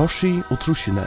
korsi 0.00 0.42
og 0.50 0.60
trusjene. 0.60 1.02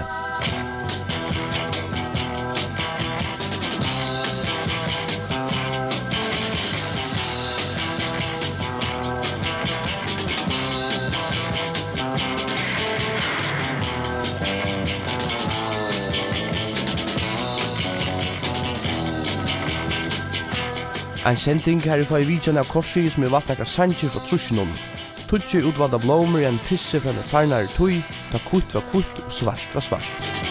Ein 21.25 21.38
sending 21.38 21.81
her 21.81 21.95
i 21.95 22.05
fai 22.05 22.28
vidjan 22.28 22.58
av 22.62 22.70
korsi 22.70 23.09
som 23.09 23.23
er 23.23 23.34
vatnakar 23.34 23.66
sanji 23.66 24.05
for 24.05 24.22
Trusjene 24.30 25.02
tutsi 25.34 25.64
utvalda 25.66 25.98
blomur 25.98 26.44
i 26.44 26.46
en 26.46 26.60
tisse 26.68 27.00
fra 27.02 27.10
en 27.10 27.23
farnare 27.26 27.70
tui, 27.73 28.04
da 28.30 28.38
kutt 28.46 28.76
var 28.78 28.86
kutt 28.92 29.23
og 29.26 29.32
svart 29.34 29.66
var 29.73 29.82
svart. 29.82 30.44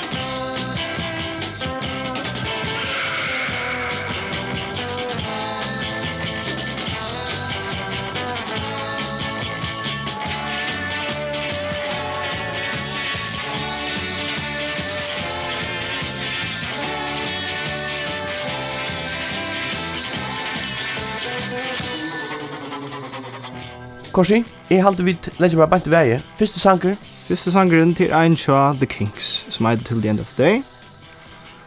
Korsi, 24.12 24.42
Jeg 24.70 24.82
halte 24.82 25.04
vidt 25.04 25.28
leggja 25.40 25.58
bare 25.58 25.68
bant 25.68 25.86
i 25.86 25.90
vei. 25.90 26.18
Fyrste 26.38 26.60
sanger? 26.60 26.94
Fyrste 27.26 27.52
sangeren 27.52 27.94
til 27.94 28.12
ein 28.14 28.36
tja 28.38 28.72
The 28.78 28.86
Kings, 28.86 29.46
som 29.50 29.66
er 29.66 29.76
Till 29.76 30.00
the 30.00 30.10
End 30.10 30.20
of 30.20 30.30
the 30.36 30.44
Day. 30.44 30.62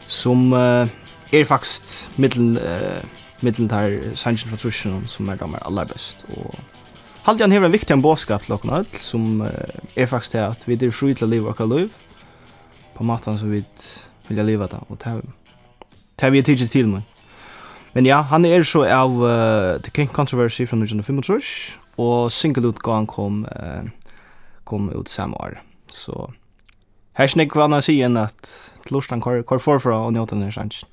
Som 0.07 0.53
uh, 0.53 0.87
er 1.33 1.45
faktisk 1.45 1.83
middelen, 2.17 2.57
uh, 2.57 3.03
middelen 3.41 3.69
der 3.69 4.15
sangen 4.15 4.37
fra 4.37 4.57
Trusjon 4.57 5.07
som 5.07 5.29
er 5.29 5.35
damer 5.35 5.59
aller 5.65 5.85
best. 5.85 6.25
Og 6.37 6.55
halte 7.23 7.43
han 7.43 7.51
hever 7.51 7.65
en 7.65 7.75
viktig 7.75 7.93
en 7.93 8.01
båskap 8.01 8.43
til 8.43 8.55
dere 8.55 8.79
öll, 8.79 8.99
som 9.01 9.41
uh, 9.41 9.49
er 9.95 10.05
faktisk 10.05 10.33
det 10.33 10.45
at 10.45 10.67
vi 10.67 10.79
er 10.79 10.91
fri 10.91 11.13
til 11.13 11.27
å 11.27 11.29
liva 11.29 11.51
akkurat 11.51 11.77
liv. 11.77 11.89
På 12.95 13.03
matan 13.03 13.37
som 13.37 13.51
vi 13.51 13.63
vilja 14.27 14.43
leve 14.43 14.67
det, 14.71 14.79
og 14.89 14.97
det 14.97 15.19
er 16.23 16.31
vi 16.31 16.39
er 16.39 16.43
tidlig 16.43 16.69
til 16.69 16.87
meg. 16.87 17.01
Men 17.93 18.05
ja, 18.05 18.21
han 18.21 18.45
er 18.45 18.63
så 18.63 18.83
av 18.83 19.11
uh, 19.21 19.81
The 19.83 19.91
King 19.91 20.09
Controversy 20.11 20.65
fra 20.65 20.77
1925, 20.77 21.79
og 21.97 22.31
singelutgaven 22.31 23.07
kom 23.07 23.45
eh, 23.55 23.91
kom 24.65 24.89
ut 24.89 25.09
samme 25.09 25.37
år. 25.39 25.61
Så 25.91 26.31
her 27.15 27.27
snakk 27.27 27.55
var 27.55 27.69
det 27.71 27.79
å 27.79 27.95
enn 28.05 28.17
at 28.19 28.41
til 28.85 28.97
Lorsland 28.97 29.23
kvar, 29.23 29.41
kvar 29.47 29.61
forfra 29.61 30.01
og 30.07 30.13
njøten 30.13 30.43
er 30.43 30.51
sant. 30.51 30.83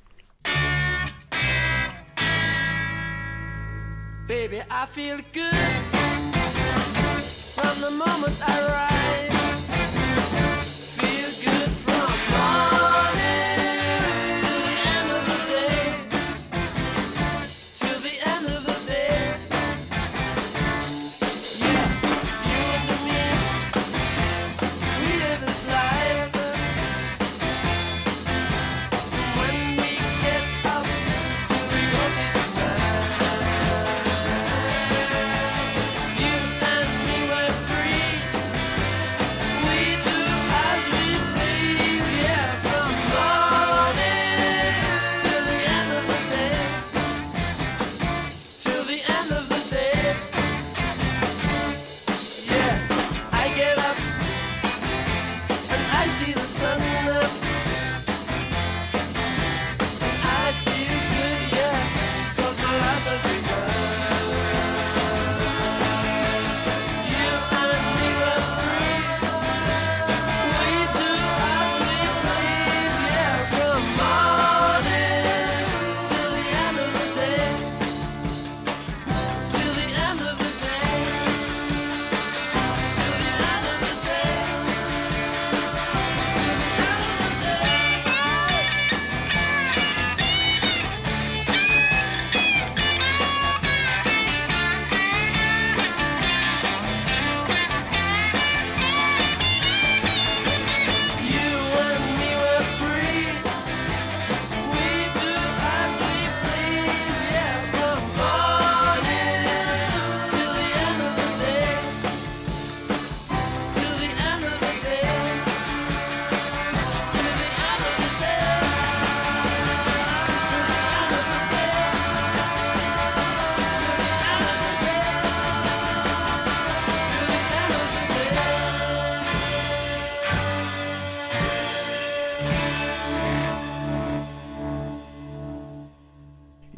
Baby, 4.27 4.61
I 4.71 4.85
feel 4.87 5.19
good 5.33 5.53
From 7.57 7.81
the 7.81 7.91
moment 7.91 8.37
I 8.47 8.55
rise 8.71 9.32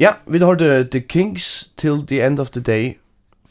Ja, 0.05 0.13
vi 0.25 0.39
har 0.39 0.55
det 0.55 0.91
The 0.91 1.01
Kings 1.09 1.69
till 1.75 2.07
the 2.07 2.21
end 2.21 2.39
of 2.39 2.49
the 2.49 2.59
day. 2.59 2.97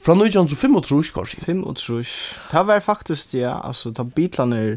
Från 0.00 0.22
1935 0.22 0.82
kanske. 1.14 1.36
35. 1.36 2.04
Det 2.50 2.62
var 2.62 2.80
faktiskt 2.80 3.34
ja, 3.34 3.50
alltså 3.50 3.94
ta 3.94 4.04
bitlarna 4.04 4.76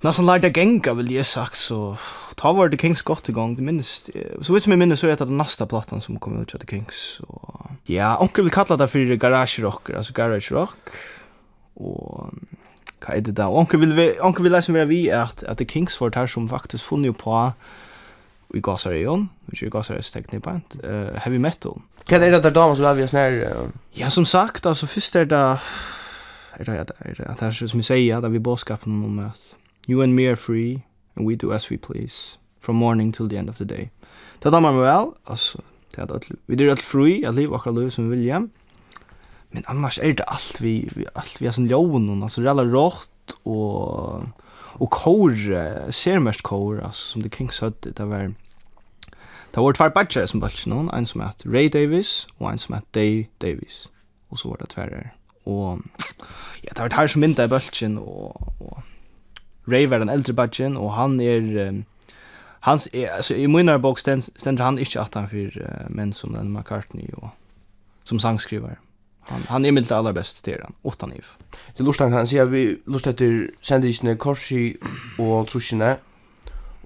Nästan 0.00 0.26
lärde 0.26 0.52
gänga 0.56 0.94
vill 0.94 1.10
jag 1.10 1.26
sagt 1.26 1.56
så 1.56 1.96
ta 2.34 2.52
var 2.52 2.68
The 2.68 2.76
Kings 2.76 3.02
gott 3.02 3.28
igång 3.28 3.56
det 3.56 3.62
minst. 3.62 4.10
så 4.42 4.52
vet 4.52 4.62
som 4.62 4.78
minst 4.78 5.00
så 5.00 5.06
är 5.06 5.16
det 5.16 5.24
nästa 5.24 5.66
plattan 5.66 6.00
som 6.00 6.18
kom 6.18 6.42
ut 6.42 6.54
av 6.54 6.58
The 6.58 6.66
Kings 6.66 6.94
så 7.16 7.60
ja 7.84 8.18
onkel 8.20 8.44
vill 8.44 8.52
kalla 8.52 8.76
det 8.76 8.88
för 8.88 9.16
garage 9.16 9.60
rock 9.60 9.90
alltså 9.90 10.12
garage 10.12 10.52
rock 10.52 10.88
och 11.74 12.30
vad 13.06 13.16
är 13.16 13.20
det 13.20 13.32
där 13.32 13.48
onkel 13.48 13.80
vill 13.80 14.14
onkel 14.20 14.42
vill 14.42 14.52
läsa 14.52 14.72
mer 14.72 14.84
vi 14.84 15.10
att 15.10 15.44
att 15.44 15.58
The 15.58 15.66
Kings 15.66 16.00
var 16.00 16.10
där 16.10 16.26
som 16.26 16.48
faktiskt 16.48 16.84
funnit 16.84 17.18
på 17.18 17.52
i 18.54 18.60
on 19.06 19.28
which 19.46 19.62
is 19.62 19.70
Gasarion 19.70 20.02
teknik 20.02 20.46
uh, 20.46 21.14
heavy 21.14 21.38
metal. 21.38 21.80
Kan 22.04 22.20
det 22.20 22.42
där 22.42 22.50
damer 22.50 22.74
som 22.74 22.84
har 22.84 22.94
vi 22.94 23.08
snär? 23.08 23.70
Ja, 23.92 24.10
som 24.10 24.26
sagt, 24.26 24.66
alltså 24.66 24.86
först 24.86 25.16
är 25.16 25.26
det 25.26 25.36
är 26.52 26.64
det 26.64 26.92
är 26.98 27.14
det 27.14 27.40
här 27.40 27.52
som 27.52 27.78
vi 27.78 27.82
säger 27.82 28.16
att 28.16 28.32
vi 28.32 28.38
boskapen 28.38 29.04
om 29.04 29.18
att 29.18 29.56
you 29.86 30.02
and 30.02 30.14
me 30.14 30.28
are 30.28 30.36
free 30.36 30.82
and 31.14 31.28
we 31.28 31.36
do 31.36 31.52
as 31.52 31.70
we 31.70 31.78
please 31.78 32.38
from 32.60 32.76
morning 32.76 33.12
till 33.12 33.28
the 33.28 33.36
end 33.36 33.50
of 33.50 33.56
the 33.56 33.64
day. 33.64 33.90
Det 34.38 34.50
damer 34.50 34.72
mig 34.72 34.80
väl, 34.80 35.06
alltså 35.24 35.60
det 35.94 36.02
är 36.02 36.16
att 36.16 36.30
vi 36.46 36.64
är 36.64 36.70
all 36.70 36.76
free, 36.76 37.26
att 37.26 37.34
leva 37.34 37.56
och 37.56 37.74
liv 37.74 37.90
som 37.90 38.10
vi 38.10 38.16
vill 38.16 38.32
hem. 38.32 38.50
Men 39.50 39.62
annars 39.66 39.98
är 39.98 40.14
det 40.14 40.24
allt 40.24 40.60
vi, 40.60 40.88
vi 40.96 41.06
allt 41.14 41.40
vi 41.40 41.46
är 41.46 41.50
som 41.50 41.66
lån, 41.66 42.22
alltså 42.22 42.40
det 42.40 42.50
alla 42.50 42.64
rått 42.64 43.38
och 43.42 44.22
och 44.68 44.90
kor 44.90 45.32
ser 45.90 46.18
mest 46.18 46.42
kor 46.42 46.80
alltså 46.84 47.12
som 47.12 47.22
The 47.22 47.28
Kings 47.28 47.60
hade 47.60 47.90
det 47.90 48.04
var 48.04 48.34
Det 49.54 49.60
var 49.60 49.72
två 49.72 49.88
badger 49.88 50.26
som 50.26 50.40
bøtt, 50.40 50.66
någon, 50.66 50.90
en 50.90 51.06
som 51.06 51.20
het 51.20 51.42
Ray 51.46 51.68
Davis 51.68 52.26
och 52.38 52.50
en 52.50 52.58
som 52.58 52.74
het 52.74 52.84
Day 52.94 53.28
Davis. 53.40 53.88
Och 54.28 54.38
så 54.38 54.48
var 54.48 54.56
det 54.56 54.66
tvärre. 54.66 55.10
Och 55.44 55.78
ja, 56.62 56.72
det 56.76 56.80
var 56.80 56.88
det 56.88 56.96
här 56.96 57.06
som 57.06 57.20
mynda 57.20 57.44
i 57.44 57.48
bulchen 57.48 57.98
och, 57.98 58.36
og 58.60 58.82
Ray 59.66 59.86
var 59.86 59.98
den 59.98 60.08
äldre 60.08 60.32
batchen 60.32 60.76
och 60.76 60.92
han 60.92 61.20
är 61.20 61.56
um, 61.56 61.84
hans 62.60 62.88
är, 62.92 63.16
alltså 63.16 63.34
i 63.34 63.48
min 63.48 63.80
bok 63.80 63.98
ständer 63.98 64.64
han 64.64 64.78
inte 64.78 65.00
at 65.00 65.14
han 65.14 65.28
för 65.28 65.58
uh, 65.58 65.88
menn 65.88 66.12
som 66.12 66.32
den 66.32 66.52
McCartney 66.52 67.08
och 67.16 67.28
som 68.04 68.20
sangskriver. 68.20 68.78
Han 69.28 69.42
han 69.48 69.64
är 69.64 69.72
milt 69.72 69.90
allra 69.90 70.12
bäst 70.12 70.44
till 70.44 70.56
den. 70.58 70.72
Åtta 70.82 71.06
niv. 71.06 71.26
Det 71.76 71.82
lustan 71.82 72.10
kan 72.10 72.28
säga 72.28 72.44
vi 72.44 72.80
lustar 72.86 73.12
till 73.12 73.50
sendisne 73.62 74.16
korsi 74.16 74.76
och 75.18 75.46
trusjene. 75.48 75.96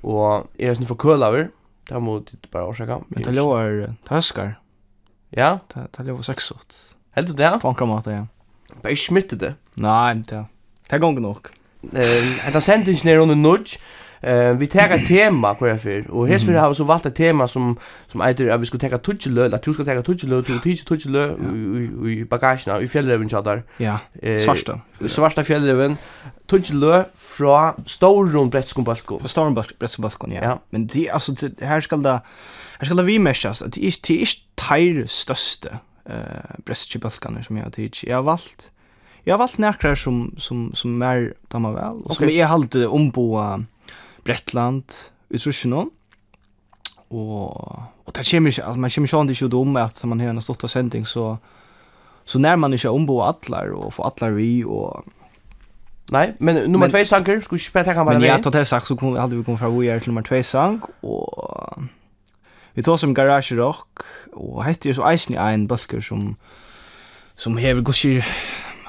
Och 0.01 0.47
är 0.59 0.69
det 0.69 0.77
sen 0.77 0.87
för 0.87 0.95
kölaver. 0.95 1.51
Där 1.89 2.01
mot 2.01 2.31
det 2.31 2.51
bara 2.51 2.67
orsaka. 2.67 3.01
Men 3.09 3.23
det 3.23 3.33
låter 3.33 3.95
taskar. 4.05 4.61
Ja, 5.31 5.59
det 5.75 6.03
låter 6.03 6.23
sex 6.23 6.51
åt. 6.51 6.97
Helt 7.11 7.29
det 7.29 7.35
där. 7.35 7.59
På 7.59 7.75
kammat 7.75 8.07
ja. 8.07 8.27
Bara 8.83 8.97
smittade. 8.97 9.55
Nej, 9.75 10.17
inte. 10.17 10.45
Det 10.89 10.99
går 10.99 11.13
nog. 11.13 11.47
Eh, 11.93 12.53
han 12.53 12.63
sendisne 12.63 13.11
är 13.11 13.19
under 13.19 13.35
nudge. 13.35 13.79
Eh 14.23 14.53
vi 14.53 14.67
tar 14.67 14.89
ett 14.89 15.07
tema 15.07 15.55
kvar 15.55 15.77
för 15.77 16.11
och 16.11 16.29
här 16.29 16.59
har 16.59 16.69
vi 16.69 16.75
så 16.75 16.85
valt 16.85 17.07
ett 17.07 17.15
tema 17.15 17.49
som 17.49 17.79
som 18.07 18.21
heter 18.21 18.49
att 18.49 18.61
vi 18.61 18.67
ska 18.67 18.79
ta 18.79 18.99
touch 18.99 19.27
löl 19.27 19.55
att 19.55 19.63
du 19.63 19.73
ska 19.75 19.85
ta 19.85 20.03
touch 20.03 20.25
löl 20.25 20.45
till 20.45 20.61
touch 20.61 20.85
touch 20.85 21.07
löl 21.07 21.31
i 22.09 22.25
bagagen 22.25 22.83
i 22.83 22.89
fjällreven 22.89 23.29
chatar. 23.29 23.63
Ja. 23.77 23.99
Svarta. 24.41 24.81
Svarta 25.07 25.45
fjällreven 25.45 25.97
touch 26.47 26.73
löl 26.73 27.05
från 27.17 27.73
Storron 27.87 28.51
Bretskombalkon. 28.51 29.19
Från 29.19 29.29
Storron 29.29 29.55
Bretskombalkon 29.79 30.33
ja. 30.33 30.61
Men 30.71 30.87
det 30.87 31.11
alltså 31.11 31.33
här 31.61 31.81
ska 31.81 31.97
det 31.97 32.21
här 32.79 32.87
ska 32.87 32.95
det 32.95 33.03
vi 33.03 33.19
meskas 33.19 33.63
att 33.63 33.73
det 33.73 33.87
är 33.87 33.95
det 34.09 34.23
är 34.23 35.07
störste 35.07 35.79
eh 36.05 36.15
Bretskombalkon 36.65 37.45
som 37.45 37.57
jag 37.57 37.73
teach. 37.73 38.05
Jag 38.05 38.17
har 38.17 38.23
valt 38.23 38.71
Jag 39.25 39.35
har 39.35 39.39
valt 39.39 39.59
näkrar 39.59 39.95
som 39.95 40.35
som 40.39 40.75
som 40.75 41.03
är 41.03 41.35
damma 41.49 41.73
väl 41.73 42.03
och 42.05 42.17
som 42.17 42.29
är 42.29 42.45
halt 42.45 42.75
omboa 42.75 43.65
Bretland, 44.25 44.97
i 45.33 45.41
Trusjeno. 45.41 45.87
Og, 47.13 47.83
og 48.07 48.15
det 48.17 48.25
kommer 48.31 48.51
ikke, 48.51 48.65
altså, 48.65 48.81
man 48.81 48.91
kommer 48.91 49.09
ikke 49.09 49.17
an 49.19 49.31
ikke 49.31 49.57
om 49.57 49.77
at 49.77 50.05
man 50.05 50.21
har 50.21 50.31
en 50.31 50.41
stått 50.41 50.65
av 50.65 50.73
sending, 50.73 51.07
så, 51.09 51.35
så 52.25 52.41
nær 52.41 52.57
man 52.57 52.73
ikke 52.73 52.93
ombo 52.93 53.21
atler 53.27 53.75
og 53.77 53.93
få 53.99 54.07
atler 54.09 54.39
vi 54.39 54.53
og... 54.65 55.05
Nei, 56.13 56.33
men 56.45 56.59
nummer 56.69 56.91
2 56.93 57.05
sanger, 57.09 57.41
skulle 57.41 57.61
ikke 57.61 57.73
bare 57.73 57.87
tenke 57.87 58.01
han 58.01 58.07
bare 58.07 58.19
Men 58.19 58.27
ja, 58.27 58.39
til 58.43 58.53
det 58.53 58.67
sagt, 58.69 58.89
så 58.89 58.97
kom, 58.99 59.15
hadde 59.17 59.37
vi 59.37 59.45
kommet 59.47 59.61
fra 59.61 59.71
Voyer 59.73 60.01
til 60.01 60.11
nummer 60.13 60.25
2 60.27 60.43
sang, 60.45 60.83
og 61.03 61.85
vi 62.75 62.83
tog 62.83 62.99
som 63.01 63.15
Garage 63.15 63.57
Rock, 63.57 64.05
og 64.33 64.65
hette 64.65 64.89
er 64.89 64.97
så 64.97 65.07
eisen 65.09 65.37
i 65.37 65.41
en 65.41 65.69
bølger 65.69 66.01
som, 66.05 66.35
som 67.37 67.57
hever 67.57 67.85
gosjer, 67.85 68.25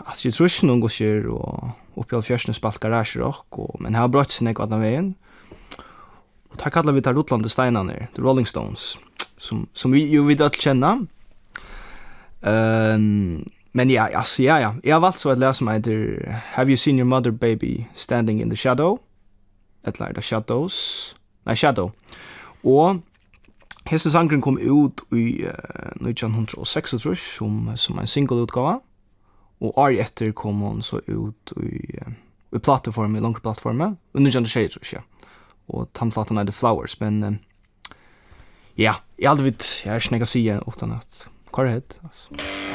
altså 0.05 0.27
jeg 0.27 0.35
tror 0.35 0.51
ikke 0.51 0.67
noen 0.71 0.83
gosjer, 0.83 1.27
og 1.31 1.99
oppi 1.99 2.17
all 2.17 2.25
fjørsene 2.25 2.55
spalt 2.55 2.81
Garage 2.83 3.19
Rock, 3.21 3.45
og, 3.59 3.75
men 3.79 3.95
her 3.95 4.07
har 4.07 4.11
brøtt 4.11 4.31
sin 4.31 4.49
ekk 4.51 4.63
av 4.63 4.71
den 4.71 4.83
veien, 4.83 5.13
Og 6.53 6.59
det 6.61 6.71
kallar 6.73 6.93
vi 6.93 7.01
det 7.01 7.15
rotlande 7.15 7.49
steinane, 7.49 8.07
The 8.15 8.21
Rolling 8.21 8.47
Stones, 8.47 8.97
som, 9.37 9.67
som 9.73 9.91
vi 9.91 10.05
jo 10.05 10.23
vidt 10.23 10.41
att 10.41 10.55
känna. 10.61 11.07
Um, 12.41 13.45
men 13.71 13.89
ja, 13.89 14.09
altså, 14.13 14.43
ja, 14.43 14.59
ja. 14.59 14.75
Jag 14.83 14.95
har 14.95 14.99
valt 14.99 15.17
så 15.17 15.29
att 15.29 15.39
läsa 15.39 15.63
mig 15.65 15.83
till 15.83 16.29
Have 16.53 16.69
you 16.69 16.77
seen 16.77 16.99
your 16.99 17.05
mother 17.05 17.31
baby 17.31 17.85
standing 17.95 18.41
in 18.41 18.49
the 18.49 18.55
shadow? 18.55 18.99
Ett 19.83 19.99
lär, 19.99 20.13
The 20.13 20.21
Shadows. 20.21 21.15
Nei, 21.43 21.55
Shadow. 21.55 21.91
Och 22.61 22.95
hese 23.85 24.11
sangren 24.11 24.41
kom 24.41 24.57
ut 24.57 25.01
i 25.11 25.45
uh, 25.45 26.07
1906 26.07 26.89
som, 26.89 27.77
som 27.77 27.99
en 27.99 28.07
single-utgave. 28.07 28.79
Og 29.59 29.77
år 29.77 29.99
etter 29.99 30.31
kom 30.31 30.61
hon 30.61 30.83
så 30.83 31.01
ut 31.07 31.53
i, 31.57 31.99
uh, 31.99 32.13
i 32.55 32.59
plattformen, 32.59 33.15
i 33.15 33.21
langre 33.21 33.41
plattformen, 33.41 33.97
under 34.13 34.29
1906, 34.29 34.93
ja 34.93 35.01
og 35.73 35.89
tamplatan 35.97 36.39
er 36.39 36.49
The 36.49 36.55
Flowers, 36.55 36.99
men 37.01 37.23
um, 37.23 37.39
ja, 38.77 38.97
jeg 39.19 39.29
aldri 39.29 39.51
vet, 39.51 39.69
jeg 39.85 39.93
er 39.93 40.01
ikke 40.01 40.17
nek 40.17 40.27
å 40.27 40.31
si 40.33 40.45
utan 40.49 40.95
at, 40.99 41.25
hva 41.53 41.65
er 41.67 41.75
det, 41.81 41.99
altså. 42.05 42.72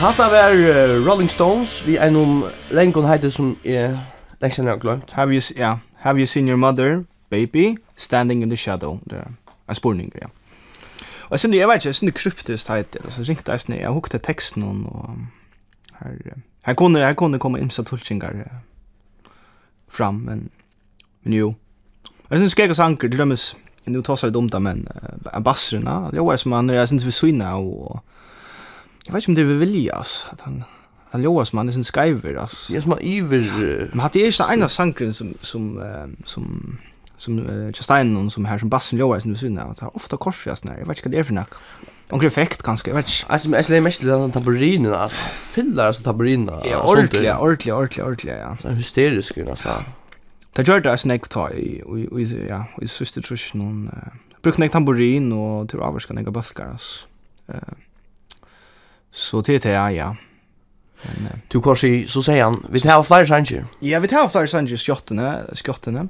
Hatta 0.00 0.22
var 0.22 0.52
uh, 0.52 1.06
Rolling 1.06 1.30
Stones, 1.30 1.86
vi 1.86 1.96
er 2.00 2.08
noen 2.08 2.46
lengon 2.72 3.04
heite 3.04 3.28
som 3.28 3.50
er 3.68 3.98
lengst 4.40 4.62
enn 4.62 4.70
jeg 4.70 4.80
glemt. 4.80 5.10
Have 5.12 5.34
you, 5.36 5.42
ja, 5.52 5.60
yeah. 5.60 5.82
Have 6.00 6.16
you 6.16 6.24
seen 6.26 6.48
your 6.48 6.56
mother, 6.56 7.02
baby, 7.28 7.74
standing 8.00 8.40
in 8.42 8.48
the 8.48 8.56
shadow? 8.56 8.94
Det 9.10 9.18
er 9.18 9.26
en 9.68 9.74
spurning, 9.76 10.08
ja. 10.16 10.30
Og 11.26 11.36
jeg 11.36 11.38
synes, 11.38 11.56
jeg 11.56 11.68
vet 11.68 11.74
ikke, 11.74 11.88
jeg 11.88 11.94
synes 11.94 12.14
kryptisk 12.16 12.68
heite, 12.68 12.98
så 13.08 13.24
ringte 13.28 13.52
jeg 13.52 13.80
jeg 13.80 13.90
hukte 13.90 14.18
teksten 14.18 14.62
og 14.62 15.16
her, 16.00 16.16
her 16.66 16.74
kunne, 16.74 16.98
her 16.98 17.12
kunne 17.12 17.38
komme 17.38 17.60
imsa 17.60 17.82
tulsingar 17.82 18.32
uh, 18.32 19.30
fram, 19.88 20.14
men, 20.14 20.48
men 21.24 21.32
jo. 21.32 21.54
Jeg 22.30 22.38
synes 22.38 22.52
skreik 22.52 22.70
og 22.70 22.76
sanker, 22.76 23.08
til 23.08 23.18
dømes, 23.18 23.56
nu 23.86 24.00
tar 24.00 24.16
seg 24.16 24.32
dumt, 24.34 24.56
men 24.60 24.86
uh, 25.34 25.42
bassruna, 25.44 26.08
det 26.10 26.24
var 26.24 26.36
som 26.36 26.52
han, 26.52 26.70
jeg 26.70 26.88
synes 26.88 27.06
vi 27.06 27.10
svina 27.10 27.54
og, 27.58 27.90
og 27.90 28.00
Jag 29.06 29.12
vet 29.14 29.22
ikke 29.22 29.30
om 29.30 29.34
det 29.34 29.88
är 29.88 30.00
ass. 30.00 30.26
att 30.30 30.40
han 30.40 30.64
att 31.06 31.12
han 31.12 31.22
Joas 31.22 31.52
man 31.52 31.68
är 31.68 31.72
sin 31.72 31.84
skyver 31.84 32.34
alltså. 32.34 32.80
som 32.80 32.90
man 32.90 33.00
iver. 33.00 33.90
Man 33.92 34.00
hade 34.00 34.18
ju 34.18 34.32
så 34.32 34.52
ena 34.52 34.68
sankren 34.68 35.12
som 35.12 35.34
som 35.40 35.82
som 36.24 36.78
som 37.16 37.38
Justin 37.74 38.16
och 38.16 38.32
som 38.32 38.44
här 38.44 38.58
som 38.58 38.68
bassen 38.68 38.98
lovar, 38.98 39.18
som 39.18 39.32
du 39.32 39.38
syns 39.38 39.58
att 39.58 39.80
han 39.80 39.90
ofta 39.94 40.16
korsfjärs 40.16 40.64
när 40.64 40.78
jag 40.78 40.86
vet 40.86 40.98
inte 40.98 41.08
vad 41.08 41.12
det 41.12 41.18
är 41.18 41.24
för 41.24 41.34
nack. 41.34 41.52
Onkel 42.10 42.26
effekt 42.26 42.62
kanske, 42.62 42.92
vet 42.92 43.06
inte. 43.06 43.32
Alltså 43.32 43.48
men 43.50 43.64
det 43.68 43.80
mest 43.80 44.02
den 44.02 44.32
tamburinen 44.32 44.94
alltså 44.94 45.16
fillar 45.40 45.92
som 45.92 46.04
tamburinen. 46.04 46.60
Ja, 46.64 46.82
ordentligt, 46.82 47.32
ordentligt, 47.38 47.74
ordentligt, 47.74 48.04
ordentligt 48.04 48.34
ja. 48.38 48.56
Så 48.62 48.68
hysterisk 48.68 49.36
nästan. 49.36 49.84
Det 50.56 50.68
gjør 50.68 50.80
det 50.82 50.96
snakk 50.98 51.28
ta 51.30 51.48
i, 51.54 51.78
i, 51.78 52.22
i, 52.22 52.46
ja, 52.48 52.64
i 52.82 52.86
søster 52.86 53.22
trus 53.22 53.52
noen, 53.54 53.84
uh, 53.86 54.16
brukte 54.42 54.60
nek 54.60 54.72
tamburin 54.72 55.30
og 55.32 55.68
til 55.70 55.78
å 55.78 55.86
avvarska 55.86 56.14
nek 56.14 56.26
av 56.26 56.40
altså. 56.40 57.06
Uh, 57.46 57.76
Så 59.10 59.40
det 59.40 59.54
är 59.54 59.70
det, 59.70 59.96
ja. 59.96 60.16
Men, 61.02 61.26
eh. 61.26 61.38
Du 61.48 61.60
kan 61.60 61.76
se, 61.76 62.08
så 62.08 62.22
säger 62.22 62.44
han, 62.44 62.66
vi 62.70 62.80
tar 62.80 63.02
flera 63.02 63.26
sanger. 63.26 63.64
Ja, 63.80 64.00
vi 64.00 64.08
tar 64.08 64.28
flera 64.28 64.46
sanger, 64.46 64.76
skjottene, 64.76 65.32
skjottene. 65.54 66.08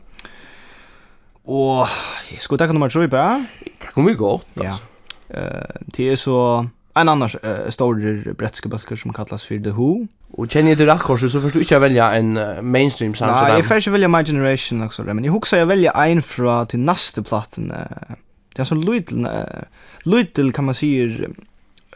Og 1.44 1.86
jeg 2.30 2.40
skulle 2.42 2.58
takke 2.58 2.74
nummer 2.74 2.88
3 2.88 3.08
bare. 3.08 3.46
Det 3.64 3.92
kommer 3.94 4.14
godt, 4.14 4.46
altså. 4.56 4.82
Ja. 4.82 4.86
Uh, 5.30 5.82
det 5.96 6.12
er 6.12 6.16
så 6.18 6.66
en 6.98 7.08
annan 7.08 7.22
uh, 7.22 7.70
stor 7.70 7.94
brettske 8.34 8.68
bøkker 8.68 8.98
som 8.98 9.12
kallas 9.14 9.46
for 9.46 9.62
The 9.62 9.72
Who. 9.72 10.08
Og 10.38 10.50
kjenner 10.50 10.74
du 10.74 10.84
rätt 10.86 11.02
korset, 11.02 11.32
så 11.32 11.40
först 11.40 11.54
du 11.54 11.60
ikke 11.60 11.80
välja 11.80 12.12
en 12.18 12.36
uh, 12.36 12.62
mainstream 12.62 13.14
sang. 13.14 13.30
Nei, 13.30 13.56
jeg 13.58 13.64
først 13.64 13.92
velja 13.92 14.08
My 14.08 14.24
Generation, 14.26 14.82
også, 14.82 15.02
men 15.02 15.24
jeg 15.24 15.32
husker 15.34 15.62
jeg 15.62 15.68
velja 15.68 15.94
en 16.06 16.22
fra 16.22 16.64
til 16.70 16.82
neste 16.86 17.22
platen. 17.22 17.70
Uh, 17.70 18.18
det 18.54 18.62
er 18.62 18.68
sånn 18.70 18.82
lydel, 18.86 19.26
uh, 19.26 19.86
lydel 20.06 20.52
kan 20.54 20.66
man 20.70 20.78
sier, 20.78 21.30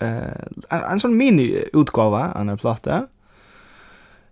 eh 0.00 0.90
en 0.90 1.00
sån 1.00 1.16
mini 1.16 1.64
utgåva 1.72 2.32
av 2.32 2.48
en 2.48 2.58
platta. 2.58 3.06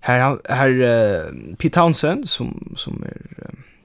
Här 0.00 0.38
här 0.48 0.70
uh, 0.70 1.56
Pete 1.56 1.74
Townsend 1.74 2.28
som 2.28 2.74
som 2.76 3.02
är 3.02 3.16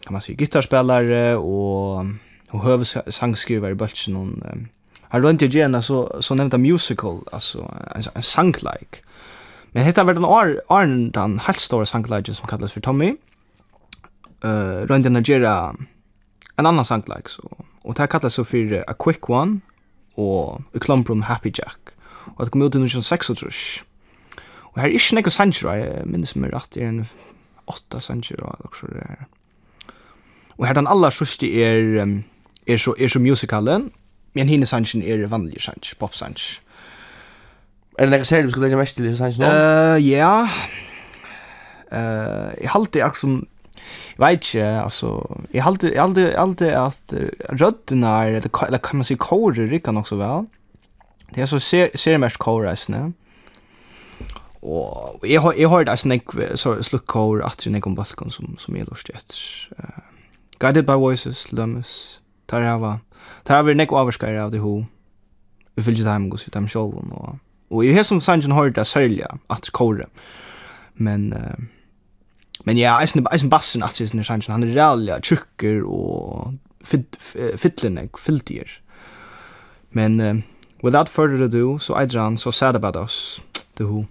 kan 0.04 0.14
man 0.14 0.22
säga 0.22 0.36
gitarrspelare 0.36 1.36
och 1.36 2.06
och 2.50 2.64
hövsangskrivare 2.64 3.72
i 3.72 3.76
Bultsen 3.76 4.16
hon 4.16 4.44
um, 4.54 4.68
har 5.02 5.22
runt 5.22 5.42
i 5.42 5.48
gena 5.48 5.82
så 5.82 6.22
så 6.22 6.36
nämnda 6.36 6.58
musical 6.58 7.20
alltså 7.32 7.74
en, 7.96 8.04
en 8.14 8.24
sanglike. 8.24 8.98
Men 9.72 9.84
hetta 9.84 10.04
var 10.04 10.14
den 10.14 10.26
ar 10.26 10.62
arn 10.68 11.12
den 11.12 11.40
helt 11.40 11.60
stora 11.60 11.86
sanglike 11.86 12.34
som 12.34 12.48
kallas 12.48 12.72
för 12.72 12.82
Tommy. 12.82 13.16
Eh 14.44 14.50
uh, 14.50 14.86
runt 14.86 15.06
i 15.06 15.10
Nigeria 15.10 15.76
en 16.56 16.66
annan 16.66 16.86
sanglike 16.86 17.30
så 17.30 17.58
och 17.82 17.94
det 17.94 18.02
här 18.02 18.08
kallas 18.08 18.34
så 18.34 18.46
för 18.46 18.84
a 18.88 18.94
quick 19.00 19.30
one 19.30 19.60
og 20.18 20.64
i 20.76 20.82
Klombrun 20.82 21.24
Happy 21.24 21.52
Jack. 21.54 21.94
Og 22.36 22.46
det 22.46 22.52
kom 22.52 22.62
ut 22.62 22.76
i 22.76 22.82
1936. 22.82 23.84
Og 24.74 24.82
her 24.82 24.90
er 24.90 25.00
ikke 25.00 25.18
nekka 25.18 25.34
sanger, 25.34 25.74
jeg 25.74 26.06
minnes 26.06 26.36
meg 26.36 26.54
rett, 26.54 26.70
det 26.76 26.84
er 26.84 26.92
en 26.92 27.06
åtta 27.68 28.02
sanger, 28.04 28.42
og 28.46 28.78
det 28.82 29.02
er 29.02 29.16
det. 29.16 29.28
Og 30.58 30.68
her 30.68 30.74
den 30.74 30.90
aller 30.90 31.14
første 31.14 31.50
er, 31.62 32.06
er 32.68 32.78
så, 32.78 32.94
er 33.00 33.08
så 33.08 33.20
musicalen, 33.20 33.92
men 34.34 34.50
henne 34.50 34.66
sanger 34.66 35.02
er 35.06 35.28
vanlige 35.28 35.62
sanger, 35.62 35.94
pop 36.00 36.16
sanger. 36.16 36.60
Er 37.98 38.06
det 38.06 38.14
nekka 38.14 38.30
serier 38.30 38.46
du 38.46 38.52
skulle 38.54 38.68
legge 38.68 38.78
mest 38.78 38.98
til 38.98 39.18
sanger 39.18 39.42
nå? 39.42 39.50
Uh, 39.50 40.10
ja. 40.10 40.34
Uh, 41.88 42.54
jeg 42.62 42.70
halte 42.74 43.00
jeg 43.00 43.18
som 43.18 43.40
jag 44.18 44.28
vet 44.28 44.34
inte 44.34 44.82
alltså 44.82 45.38
jag 45.52 45.64
hade 45.64 45.88
halte 45.88 46.40
alltid 46.40 46.74
att 46.74 47.14
rötterna 47.50 48.26
eller 48.26 48.66
eller 48.68 48.78
kan 48.78 48.98
man 48.98 49.06
säga 49.06 49.18
korer 49.18 49.68
det 49.68 49.80
kan 49.80 49.98
också 49.98 50.16
väl. 50.16 50.46
Det 51.30 51.42
är 51.42 51.46
så 51.46 51.60
ser 51.60 51.98
ser 51.98 52.18
mest 52.18 52.38
korer 52.38 52.80
ne. 52.88 53.12
Och 54.60 55.28
jag 55.28 55.42
har 55.42 55.54
jag 55.54 55.70
har 55.70 55.86
det 55.86 55.98
snack 55.98 56.24
så 56.56 56.84
sluck 56.84 57.06
kor 57.06 57.44
att 57.44 57.66
ju 57.66 57.72
någon 57.72 57.96
balkon 57.96 58.32
som 58.32 58.56
som 58.60 58.76
är 58.76 58.86
lust 58.86 59.10
ett. 59.10 59.34
Uh, 59.80 59.86
guided 60.60 60.86
by 60.86 60.94
voices 60.94 61.52
lumus. 61.52 62.20
Tarava. 62.46 63.00
Tarava 63.44 63.72
er 63.72 63.86
Tar 63.86 64.34
jag 64.34 64.44
av 64.44 64.52
det 64.52 64.60
ho. 64.60 64.86
Vi 65.76 65.84
vill 65.84 65.98
ju 65.98 66.04
ta 66.04 66.10
hem 66.10 66.30
gå 66.30 66.38
sitta 66.38 66.60
og 66.60 66.70
själva 66.70 67.40
och 67.70 67.86
har 67.86 68.04
som 68.04 68.22
sanjen 68.22 68.52
hørt 68.52 68.76
det 68.76 68.86
særlig, 68.86 69.24
at 69.50 69.72
kore. 69.72 70.06
Men 70.96 71.34
uh, 71.34 71.66
Men 72.68 72.76
ja, 72.76 72.98
eisen, 73.00 73.24
eisen 73.32 73.50
bassen 73.50 73.84
at 73.86 73.96
sisen 73.96 74.20
er 74.20 74.28
sannsyn, 74.28 74.52
han 74.58 74.66
er 74.66 74.74
reallig 74.76 75.22
tjukker 75.24 75.86
og 75.88 76.58
fytlenek, 76.84 78.20
fylltier. 78.20 78.74
Men 79.96 80.20
uh, 80.20 80.42
without 80.84 81.08
further 81.10 81.46
ado, 81.46 81.78
så 81.78 81.94
so 81.94 82.00
eidran, 82.02 82.38
så 82.38 82.52
so 82.52 82.52
sad 82.52 82.76
about 82.76 83.00
us, 83.00 83.42
the 83.78 83.86
who. 83.86 84.06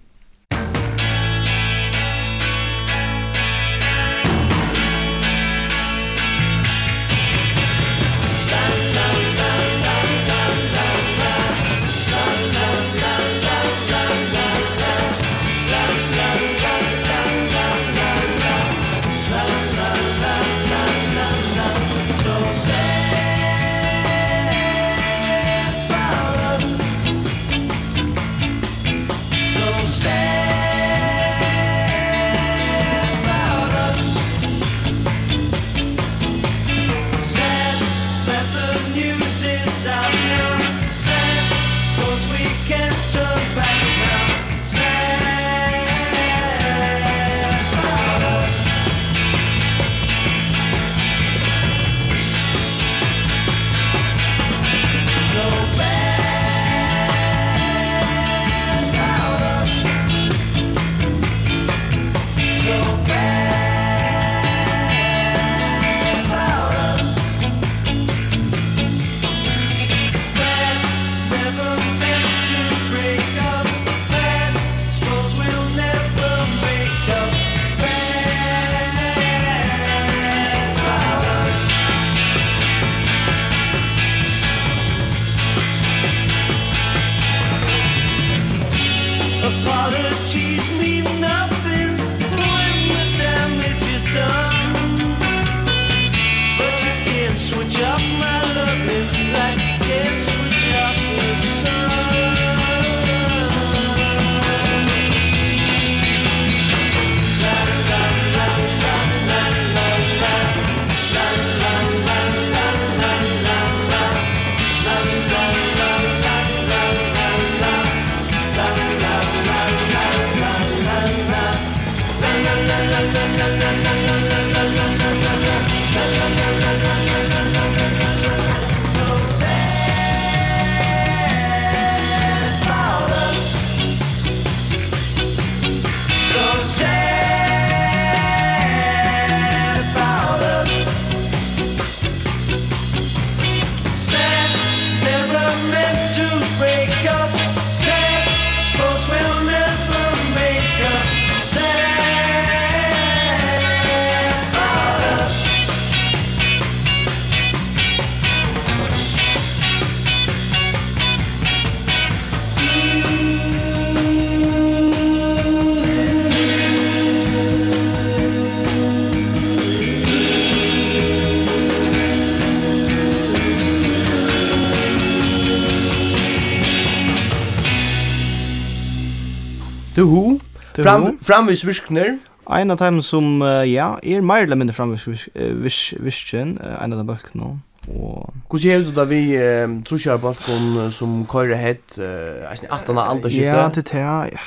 The 179.97 180.03
Who. 180.05 180.39
The 180.75 180.83
Fram, 180.83 181.01
Who. 181.03 181.17
Framvisvirkner. 181.21 182.19
En 182.49 182.71
av 182.71 182.77
dem 182.77 183.01
som, 183.01 183.41
uh, 183.41 183.65
ja, 183.65 183.95
er 184.03 184.21
mer 184.21 184.45
eller 184.45 184.55
mindre 184.55 184.75
framvisvirkjen, 184.77 186.59
uh, 186.61 186.83
en 186.83 186.93
av 186.93 187.01
dem 187.01 187.07
bøkken. 187.09 187.41
Og... 187.41 188.29
Hvordan 188.47 188.69
gjør 188.69 188.85
du 188.85 188.91
da 188.93 189.07
vi 189.09 189.21
uh, 189.35 189.73
trusjærbalkon 189.89 190.91
som 190.93 191.17
køyre 191.25 191.57
hett, 191.57 191.97
uh, 191.97 192.45
18 192.45 192.93
av 192.93 193.03
alderskiftet? 193.07 193.49
Ja, 193.49 193.67
til 193.73 193.87
det, 193.89 194.05
ja. 194.05 194.39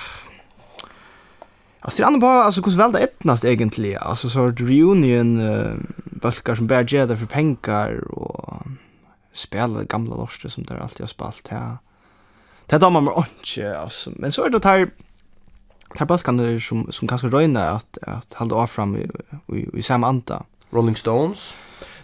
Alltså 1.83 2.03
det 2.03 2.07
andra 2.07 2.27
var 2.27 2.43
alltså 2.45 2.63
hur 2.63 2.77
väl 2.77 2.93
det 2.93 2.99
öppnast 2.99 3.45
egentligen. 3.45 4.03
Alltså 4.03 4.29
så 4.29 4.49
ett 4.49 4.61
reunion 4.61 5.41
uh, 5.41 5.75
bulkar 6.23 6.55
som 6.55 6.67
bär 6.67 6.85
gädda 6.95 7.17
för 7.17 7.27
pengar 7.27 8.05
och 8.11 8.63
spela 9.33 9.85
gamla 9.85 10.17
lorster 10.17 10.49
som 10.49 10.65
där 10.65 10.77
alltid 10.77 11.01
har 11.01 11.07
spalt 11.07 11.49
här. 11.49 11.77
Det 12.67 12.79
tar 12.79 12.91
man 12.91 13.05
mer 13.05 13.25
inte 13.39 13.79
alltså. 13.79 14.11
Men 14.17 14.33
så 14.33 14.45
är 14.45 14.51
det 14.51 14.65
här 14.65 14.91
här 15.99 16.07
balkarna 16.07 16.61
som, 16.61 16.93
som 16.93 17.09
kanske 17.09 17.27
röjna 17.27 17.71
att, 17.71 17.99
att 18.03 18.35
hålla 18.35 18.55
av 18.55 18.67
fram 18.67 18.97
i, 18.97 19.09
i, 19.57 19.79
i 19.79 19.83
samma 19.83 20.07
anta 20.07 20.43
Rolling 20.71 20.97
Stones. 20.97 21.55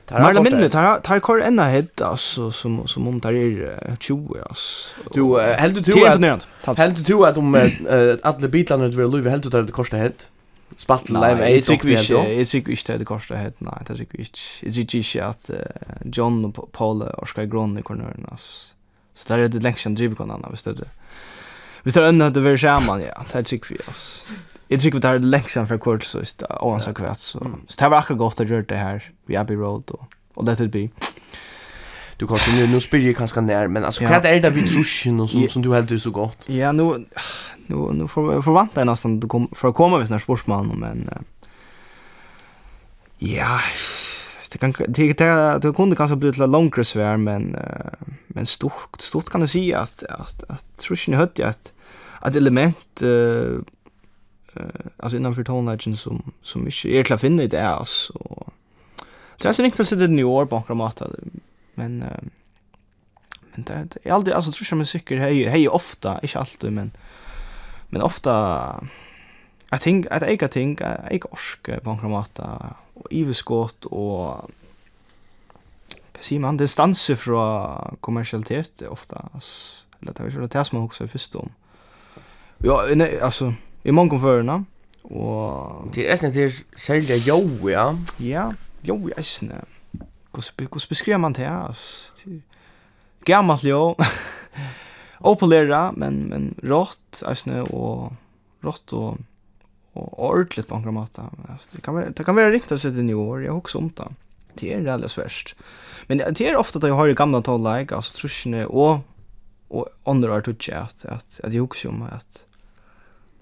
Men 0.09 0.35
det 0.35 0.43
minnet, 0.43 0.73
tar 0.73 0.99
tar 1.00 1.21
kor 1.21 1.43
ända 1.43 1.64
hit 1.64 2.00
alltså 2.00 2.50
som 2.52 2.88
som 2.88 3.09
om 3.09 3.21
tar 3.21 3.33
är 3.33 3.97
20 4.00 4.38
alltså. 4.49 4.88
Du 5.12 5.40
helt 5.40 5.85
du 5.85 6.07
att 6.07 6.78
helt 6.78 7.07
du 7.07 7.26
att 7.26 7.37
om 7.37 7.71
alla 8.23 8.49
bitlarna 8.49 8.88
vill 8.88 9.11
leva 9.11 9.31
helt 9.31 9.50
du 9.50 9.59
att 9.59 9.66
det 9.66 9.73
kostar 9.73 9.99
hett. 9.99 10.28
Spattel 10.76 11.14
live 11.14 11.57
är 11.57 11.61
sig 11.61 11.81
visst 11.83 12.11
är 12.11 12.45
sig 12.45 12.61
visst 12.61 12.87
det 12.87 13.05
kostar 13.05 13.37
hett. 13.37 13.55
Nej, 13.59 13.75
det 13.87 13.93
är 13.93 13.97
sig 13.97 14.07
visst. 14.11 14.38
Är 14.62 14.71
sig 14.71 14.87
visst 14.93 15.16
att 15.16 15.50
John 16.05 16.45
och 16.45 16.73
Paul 16.73 17.02
och 17.02 17.28
Sky 17.28 17.47
Gronny 17.47 17.83
cornern 17.83 18.26
alltså. 18.31 18.75
Så 19.14 19.33
där 19.33 19.43
är 19.43 19.49
det 19.49 19.59
längst 19.59 19.81
sen 19.81 19.95
driver 19.95 20.16
kan 20.16 20.31
annars 20.31 20.52
visst 20.52 20.64
det. 20.64 20.88
Hvis 21.87 21.95
det 21.95 22.02
er 22.02 22.09
ønne 22.11 22.26
at 22.26 22.35
det 22.35 22.40
vil 22.43 22.57
skjermen, 22.59 22.99
ja, 23.05 23.12
det 23.31 23.37
er 23.38 23.45
sikkert 23.47 23.71
vi, 23.71 23.76
ass. 23.87 24.00
Jeg 24.71 24.81
tycker 24.83 24.99
det 24.99 25.09
här 25.09 25.14
är 25.14 25.19
läxan 25.19 25.69
för 25.69 25.78
kort 25.78 26.05
så 26.05 26.19
just 26.19 26.43
ovansa 26.61 26.93
kvart. 26.93 27.19
så. 27.19 27.38
Så 27.69 27.76
det 27.78 27.81
här 27.81 27.90
var 27.90 27.99
akkurat 27.99 28.19
gott 28.19 28.40
att 28.40 28.49
göra 28.49 28.62
det 28.62 28.76
här 28.76 29.11
vid 29.26 29.37
Abbey 29.38 29.57
Road 29.57 29.90
och, 29.90 30.05
och 30.35 30.45
det 30.45 30.57
till 30.57 30.69
bli. 30.69 30.90
Du 32.16 32.26
kan 32.26 32.38
se 32.38 32.52
nu, 32.52 32.66
nu 32.66 32.81
spyr 32.81 33.07
jag 33.07 33.14
ganska 33.14 33.40
när, 33.40 33.66
men 33.66 33.85
alltså 33.85 34.05
vad 34.05 34.25
är 34.25 34.40
det 34.40 34.50
vid 34.50 34.69
trusjen 34.69 35.21
och 35.21 35.31
så, 35.31 35.49
som 35.49 35.62
du 35.62 35.75
heldur 35.75 35.99
så 35.99 36.11
gott? 36.11 36.38
Ja, 36.47 36.73
nu, 36.73 37.07
nu, 37.66 37.76
nu 37.93 38.09
får 38.09 38.43
förväntar 38.43 38.81
jag 38.81 38.87
nästan 38.87 39.21
du 39.21 39.28
kom, 39.28 39.49
för 39.52 39.69
att 39.69 39.75
komma 39.75 39.99
vid 39.99 40.07
sån 40.07 40.14
här 40.14 40.19
sportsman, 40.19 40.66
men 40.66 41.11
ja, 43.19 43.61
det 44.52 44.59
kan 44.59 44.73
det 44.88 45.19
det 45.19 45.59
det 45.59 45.73
kunde 45.73 45.97
kanske 45.97 46.16
bli 46.16 46.28
lite 46.28 46.47
längre 46.47 46.85
svär 46.85 47.16
men 47.16 47.57
men 48.26 48.47
stort 48.47 49.00
stort 49.00 49.30
kan 49.30 49.41
du 49.41 49.49
säga 49.49 49.80
att 49.80 50.02
att, 50.02 50.45
att 50.49 50.76
trusjen 50.76 51.15
hött 51.15 51.39
jag 51.39 51.49
att 51.49 51.73
ett 52.25 52.37
element 52.37 53.02
eh 53.02 53.61
alltså 54.97 55.17
innanför 55.17 55.45
tonlagen 55.45 55.97
som 55.97 56.33
som 56.43 56.67
inte 56.67 56.89
är 56.89 57.02
klart 57.02 57.21
finna 57.21 57.43
i 57.43 57.47
det 57.47 57.69
alltså. 57.69 58.13
Så 59.37 59.49
jag 59.49 59.55
syns 59.55 59.67
inte 59.67 59.83
att 59.83 59.99
det 59.99 60.05
är 60.05 60.09
New 60.09 60.25
York 60.25 60.50
på 60.50 60.75
något 60.75 61.02
men 61.75 61.99
men 63.55 63.65
det 63.65 63.97
är 64.05 64.13
alltid 64.13 64.35
alltså 64.35 64.52
tror 64.52 64.67
jag 64.71 64.76
men 64.76 64.87
cykel 64.87 65.19
hej 65.19 65.45
hej 65.45 65.69
ofta, 65.69 66.19
inte 66.23 66.39
alltid 66.39 66.73
men 66.73 66.91
men 67.89 68.02
ofta 68.02 68.81
I 69.73 69.79
think 69.79 70.07
at 70.11 70.23
ega 70.23 70.47
ting, 70.47 70.79
ega 71.11 71.29
orsk 71.33 71.71
på 71.83 71.91
en 71.91 72.11
måte, 72.11 72.47
og 72.95 73.09
iveskått, 73.11 73.89
og 73.91 74.47
hva 76.15 76.23
sier 76.23 76.41
man, 76.41 76.57
distanse 76.57 77.17
fra 77.19 77.97
kommersialitet 78.00 78.85
ofta, 78.89 79.26
eller 80.00 80.13
det 80.13 80.23
er 80.23 80.39
jo 80.39 80.47
det 80.47 80.67
som 80.67 80.79
man 80.79 80.87
også 80.87 81.05
er 81.05 81.11
først 81.13 81.37
om. 81.37 81.50
Ja, 82.58 82.86
nej, 82.95 83.21
alltså 83.21 83.54
i 83.82 83.92
många 83.92 84.19
førerne, 84.19 84.64
och 85.02 85.95
det 85.95 86.08
är 86.08 86.16
snarare 86.16 86.52
sälja 86.76 87.16
jo, 87.16 87.71
ja. 87.71 87.97
Ja, 88.19 88.52
jo, 88.82 89.10
jag 89.16 89.25
snä. 89.25 89.64
Hvordan 90.32 90.88
beskriver 90.88 91.19
man 91.19 91.32
det? 91.32 91.49
Alltså, 91.49 92.12
gammalt 93.25 93.64
jo. 93.64 93.97
Opolera, 95.21 95.92
men 95.92 96.14
men 96.28 96.54
rått, 96.62 97.23
alltså 97.26 97.62
och 97.62 98.12
rått 98.60 98.92
och 98.92 99.19
och 99.92 100.28
ordentligt 100.28 100.69
på 100.69 100.78
några. 100.78 101.06
Alltså 101.49 101.69
det 101.73 101.80
kan 101.80 101.95
vara 101.95 102.10
det 102.10 102.25
kan 102.25 102.34
vara 102.34 102.50
riktigt 102.50 102.80
sett 102.80 102.95
i 102.95 103.02
New 103.02 103.19
år. 103.19 103.45
Jag 103.45 103.56
också 103.56 103.78
om 103.78 103.92
det. 103.97 104.08
Det 104.54 104.75
är 104.75 104.80
det 104.80 104.95
allra 104.95 105.08
värst. 105.16 105.56
Men 106.06 106.19
det 106.19 106.40
är 106.40 106.56
ofta 106.56 106.78
att 106.78 106.88
jag 106.88 106.95
har 106.95 107.08
gamla 107.08 107.42
tal 107.42 107.78
like 107.78 107.95
alltså 107.95 108.16
trusne 108.16 108.66
och 108.66 108.99
och 109.69 109.89
andra 110.05 110.33
har 110.33 110.41
touchat 110.41 111.05
att 111.05 111.05
att 111.05 111.41
att 111.45 111.52
jag 111.52 111.65
också 111.65 111.89
om 111.89 112.02
att 112.02 112.45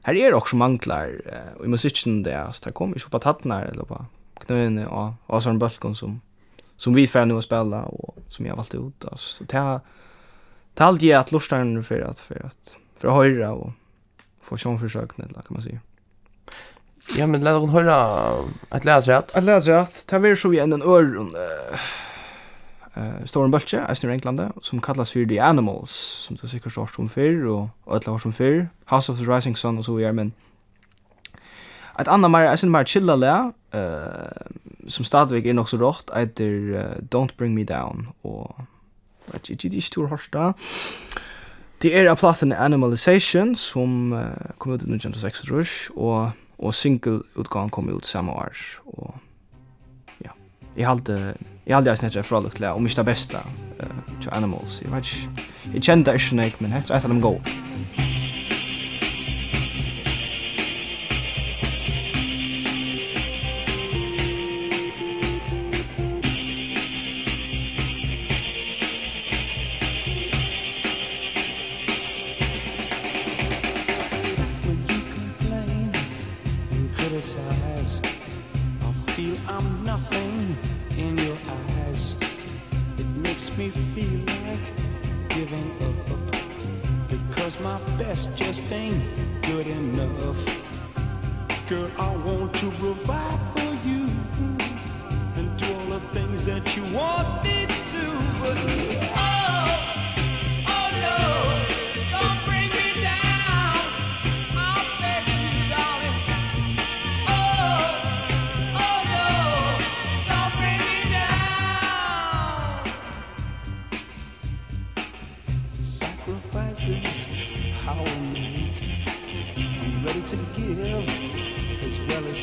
här 0.03 0.15
är 0.15 0.31
det 0.31 0.37
också 0.37 0.57
manglar 0.57 1.21
och 1.59 1.65
i 1.65 1.69
musiken 1.69 2.23
där 2.23 2.53
så 2.53 2.65
det 2.65 2.73
kommer 2.73 2.97
ju 2.97 3.09
på 3.09 3.19
tattnar 3.19 3.63
eller 3.63 3.85
på 3.85 4.07
knöne 4.39 4.87
och 4.87 5.13
och 5.27 5.43
sån 5.43 5.59
bulkon 5.59 5.97
som 5.97 6.21
som 6.77 6.95
vi 6.95 7.07
får 7.07 7.25
nu 7.25 7.39
att 7.39 7.45
spela 7.45 7.83
och 7.83 8.17
som 8.29 8.47
jag 8.47 8.57
valt 8.57 8.75
ut 8.75 9.05
alltså 9.05 9.45
ta 9.45 9.81
ta 10.75 10.85
allt 10.85 11.03
ge 11.03 11.13
att 11.13 11.33
lustan 11.33 11.85
för 11.85 12.01
att 12.01 12.19
för 12.19 12.47
att 12.47 12.77
för 12.99 13.09
att 13.09 13.15
höra 13.15 13.53
och 13.53 13.73
få 14.43 14.57
sån 14.57 14.79
försök 14.79 15.17
när 15.17 15.27
kan 15.27 15.45
man 15.49 15.63
säga 15.63 15.81
Ja, 17.19 17.27
men 17.27 17.45
lär 17.45 17.59
hon 17.59 17.69
höra 17.69 18.31
ett 18.71 18.85
läsrätt. 18.85 19.37
Ett 19.37 19.45
läsrätt. 19.45 20.05
Det 20.07 20.17
här 20.17 20.35
så 20.35 20.41
så 20.41 20.53
igen 20.53 20.73
en 20.73 20.83
öron. 20.83 21.35
Uh, 21.37 21.79
uh, 22.97 23.27
stor 23.27 23.45
en 23.45 23.55
eisen 23.55 24.11
i 24.11 24.13
England, 24.13 24.41
som 24.63 24.81
kallas 24.81 25.13
for 25.13 25.25
The 25.29 25.43
Animals, 25.43 25.91
som 25.91 26.37
du 26.37 26.49
sikkert 26.49 26.75
har 26.75 26.87
som 26.87 27.09
fyrr, 27.09 27.47
og 27.47 27.69
ødla 27.95 28.13
har 28.13 28.19
som 28.19 28.33
fyrr, 28.33 28.67
House 28.87 29.13
of 29.13 29.19
the 29.19 29.35
Rising 29.35 29.59
Sun 29.59 29.79
og 29.79 29.85
så 29.85 29.95
videre, 29.95 30.13
men 30.13 30.35
et 32.01 32.09
annet 32.09 32.31
mer, 32.31 32.51
eisen 32.51 32.71
mer 32.71 32.85
chilla 32.85 33.15
le, 33.17 33.53
uh, 33.75 34.89
som 34.89 35.05
stadigvæk 35.05 35.47
er 35.47 35.53
nok 35.53 35.69
så 35.69 35.79
rått, 35.79 36.11
eiter 36.17 36.55
uh, 36.75 36.97
Don't 37.15 37.37
Bring 37.39 37.55
Me 37.55 37.65
Down, 37.65 38.09
og 38.25 38.55
vet 39.33 39.51
ikke, 39.51 39.63
det 39.63 39.73
er 39.73 39.77
ikke 39.77 39.87
stor 39.87 40.07
hårsta. 40.07 40.53
Det 41.83 41.93
er 41.97 42.11
av 42.11 42.17
platen 42.17 42.53
Animalization, 42.53 43.57
som 43.57 44.13
uh, 44.13 44.31
kom 44.59 44.73
ut 44.73 44.83
i 44.83 44.91
1906, 44.91 45.91
og, 45.97 46.31
og 46.59 46.75
single-utgaven 46.75 47.71
kom 47.71 47.89
ut 47.89 48.07
samme 48.07 48.33
år, 48.33 48.55
og 48.87 49.15
ja, 50.25 50.31
jeg 50.77 50.87
halte... 50.87 51.35
Uh, 51.41 51.54
Jag 51.65 51.77
hade 51.77 51.91
nästan 51.91 52.11
ett 52.11 52.27
frolic 52.27 52.55
där 52.55 52.73
om 52.73 52.87
inte 52.87 52.97
det 52.97 53.05
bästa. 53.05 53.39
Uh, 53.39 54.21
to 54.23 54.31
animals. 54.31 54.83
Jag 54.85 54.91
vet 54.91 55.07
inte. 55.07 55.43
Jag 55.75 55.85
kände 55.85 56.13
det 56.13 56.45
inte, 56.45 56.57
men 56.59 56.71
det 56.71 56.77
är 56.77 56.97
ett 56.97 57.05
av 57.05 57.11
dem 57.11 57.21
går. 57.21 57.41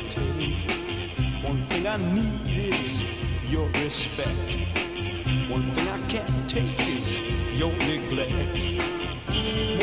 too 0.09 1.47
One 1.47 1.61
thing 1.69 1.87
I 1.87 1.97
need 1.97 2.73
is 2.73 3.03
your 3.49 3.67
respect 3.69 4.57
One 5.49 5.63
thing 5.73 5.87
I 5.87 5.99
can't 6.07 6.49
take 6.49 6.87
is 6.87 7.17
your 7.61 7.73
neglect. 7.73 8.63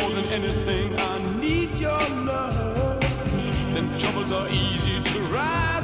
More 0.01 0.11
than 0.11 0.27
anything 0.33 0.99
I 0.99 1.41
need 1.41 1.71
your 1.79 2.01
love. 2.31 3.01
Then 3.73 3.97
troubles 3.99 4.33
are 4.33 4.49
easy 4.49 5.03
to 5.03 5.21
ride. 5.35 5.78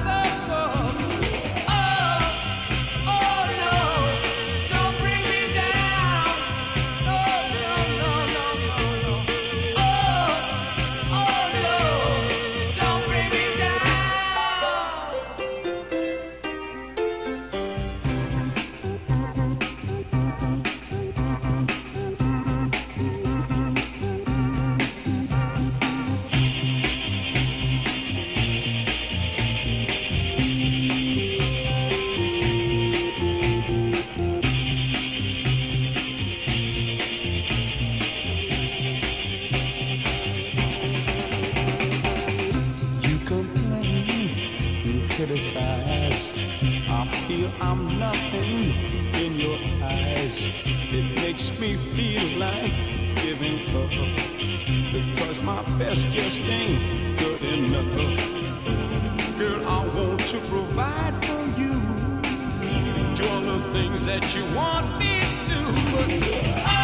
want 64.52 64.98
me 64.98 65.20
to. 65.46 65.56
but 65.92 66.66
I 66.66 66.83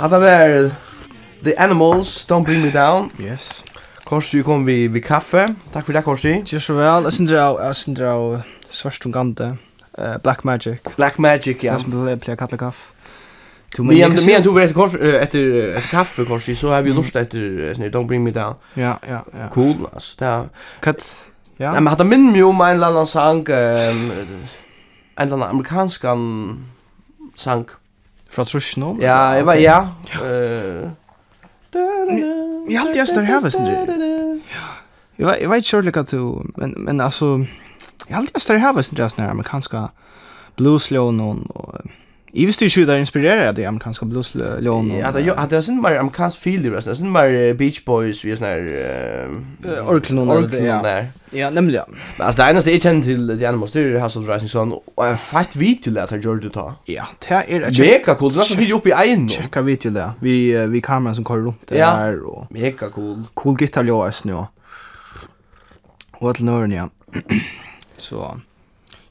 hade 0.00 0.18
var 0.18 0.70
The 1.44 1.56
Animals, 1.56 2.26
Don't 2.28 2.44
Bring 2.44 2.62
Me 2.62 2.70
Down. 2.70 3.10
Yes. 3.20 3.64
Korsi 4.04 4.42
kom 4.42 4.66
vi 4.66 4.88
vi 4.88 5.00
kaffe. 5.00 5.46
Takk 5.72 5.86
for 5.86 5.92
det 5.92 6.02
Korsi. 6.02 6.42
Just 6.46 6.66
så 6.66 6.74
väl. 6.74 7.04
Jag 7.04 7.12
syns 7.12 7.30
jag 7.30 7.60
jag 7.60 7.76
syns 7.76 7.98
jag 7.98 8.40
svärstun 8.68 9.12
gante. 9.12 9.56
Uh, 9.98 10.16
Black 10.22 10.44
Magic. 10.44 10.80
Black 10.96 11.18
Magic 11.18 11.64
ja. 11.64 11.72
Det 11.72 11.78
som 11.78 11.90
blev 11.90 12.36
kalla 12.36 12.56
kaff. 12.56 12.92
Du 13.76 13.82
men 13.82 13.96
jag 13.96 14.10
men 14.26 14.42
du 14.42 14.52
vet 14.54 14.74
kors 14.74 14.94
etter 14.94 15.76
ett 15.76 15.90
kaffe 15.90 16.24
Korsi 16.24 16.56
så 16.56 16.72
har 16.72 16.82
vi 16.82 16.92
lust 16.92 17.16
efter 17.16 17.74
sånn 17.74 17.90
Don't 17.90 18.06
Bring 18.06 18.24
Me 18.24 18.30
Down. 18.30 18.54
Ja, 18.74 18.98
ja, 19.08 19.24
ja. 19.32 19.48
Cool 19.54 19.86
alltså. 19.92 20.16
Det 20.18 20.26
er 20.26 20.48
kat 20.80 21.30
Ja. 21.60 21.72
Nej, 21.72 21.80
men 21.80 21.86
hade 21.86 22.04
min 22.04 22.34
en 22.34 22.60
eller 22.60 22.76
landan 22.78 23.06
sang 23.06 23.46
en 23.48 24.10
eller 25.16 25.30
den 25.30 25.42
amerikansk 25.42 26.04
sang 27.36 27.66
Fra 28.30 28.44
Trusno? 28.46 28.96
Ja, 29.02 29.18
jeg 29.38 29.46
var, 29.46 29.54
ja. 29.58 29.78
Jeg 31.72 32.78
har 32.78 32.84
alltid 32.84 33.00
jeg 33.00 33.08
står 33.08 33.26
her, 33.26 33.40
visst 33.44 33.58
du. 33.58 33.70
Jeg 35.18 35.50
vet 35.50 35.64
ikke 35.64 35.76
ordentlig 35.76 35.96
at 35.96 36.10
du, 36.14 36.42
men, 36.56 36.74
men 36.78 37.00
altså, 37.00 37.38
jeg 38.06 38.14
har 38.14 38.22
alltid 38.22 38.38
jeg 38.38 38.42
står 38.46 38.62
her, 38.62 38.76
visst 38.76 38.94
du, 38.94 39.02
sånn 39.02 39.24
her 39.24 39.34
amerikanska 39.34 39.88
blueslån 40.60 41.20
og, 41.24 41.42
og 41.54 41.90
I 42.32 42.46
visste 42.46 42.64
ju 42.64 42.84
där 42.84 42.96
inspirerade 42.96 43.52
det 43.52 43.66
amerikanska 43.66 44.06
blueslån. 44.06 44.98
Ja, 44.98 45.12
det 45.12 45.34
hade 45.36 45.54
jag 45.54 45.64
sen 45.64 45.82
mer 45.82 45.96
amerikansk 45.96 46.38
feel 46.38 46.62
det 46.62 46.70
resten, 46.70 46.96
sen 46.96 47.12
mer 47.12 47.54
Beach 47.54 47.84
Boys 47.84 48.24
vi 48.24 48.36
sån 48.36 48.46
här 48.46 49.28
eh 49.64 49.88
Orklon 49.88 50.30
och 50.30 50.48
det 50.48 50.60
där. 50.60 51.06
Ja, 51.30 51.50
nämligen. 51.50 51.84
Men 52.18 52.26
alltså 52.26 52.42
det 52.42 52.48
enda 52.48 52.62
det 52.62 52.82
känner 52.82 53.02
till 53.02 53.38
The 53.38 53.46
Animals 53.46 53.72
det 53.72 53.80
är 53.80 53.84
House 53.84 54.00
Hassel 54.00 54.26
Rising 54.26 54.48
Sun 54.48 54.74
och 54.94 55.06
en 55.06 55.18
fight 55.18 55.56
video 55.56 55.92
där 55.92 56.02
att 56.02 56.24
Jordan 56.24 56.50
ta. 56.50 56.74
Ja, 56.84 57.06
det 57.28 57.34
är 57.34 57.60
det. 57.60 57.78
Mega 57.78 58.14
cool. 58.14 58.32
Det 58.32 58.40
är 58.40 58.56
video 58.56 58.76
uppe 58.76 58.88
i 58.88 59.12
en. 59.12 59.28
Checka 59.28 59.62
video 59.62 59.92
där. 59.92 60.10
Vi 60.20 60.66
vi 60.66 60.80
kameran 60.80 61.14
som 61.14 61.24
kör 61.24 61.36
runt 61.36 61.66
där 61.66 62.20
och 62.22 62.46
mega 62.50 62.90
cool. 62.90 63.22
Cool 63.34 63.56
gitarr 63.60 63.84
jag 63.84 64.12
nu. 64.24 64.44
Och 66.12 66.30
att 66.30 66.40
nörden 66.40 66.72
ja. 66.72 66.88
Så 67.96 68.40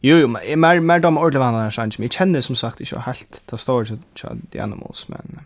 Jo, 0.02 0.18
jo, 0.18 0.28
men 0.28 0.60
mer 0.60 0.80
mer 0.80 1.00
de 1.00 1.18
ordliga 1.18 1.40
vanliga 1.40 1.64
här 1.64 1.72
chans. 1.72 1.98
Men 1.98 2.10
känner 2.10 2.42
som 2.42 2.56
sagt 2.56 2.80
inte 2.80 3.00
helt 3.00 3.44
ta 3.46 3.58
står 3.58 3.86
så 4.16 4.28
the 4.52 4.60
animals 4.60 5.08
men. 5.08 5.40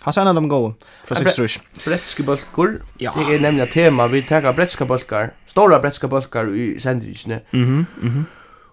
Har 0.00 0.12
sen 0.12 0.34
de 0.34 0.48
gå 0.48 0.74
för 1.04 1.14
sex 1.14 1.34
trus. 1.34 1.60
Bretska 1.84 2.22
bulkar. 2.22 2.80
Ja. 2.98 3.14
Det 3.16 3.34
är 3.34 3.40
nämligen 3.40 3.68
tema 3.68 4.06
vi 4.06 4.22
tar 4.22 4.52
bretska 4.52 4.84
bulkar. 4.84 5.32
Stora 5.46 5.80
bretska 5.80 6.08
bulkar 6.08 6.54
i 6.54 6.80
sandwichne. 6.80 7.40
Mhm, 7.50 7.86
mhm. 8.00 8.24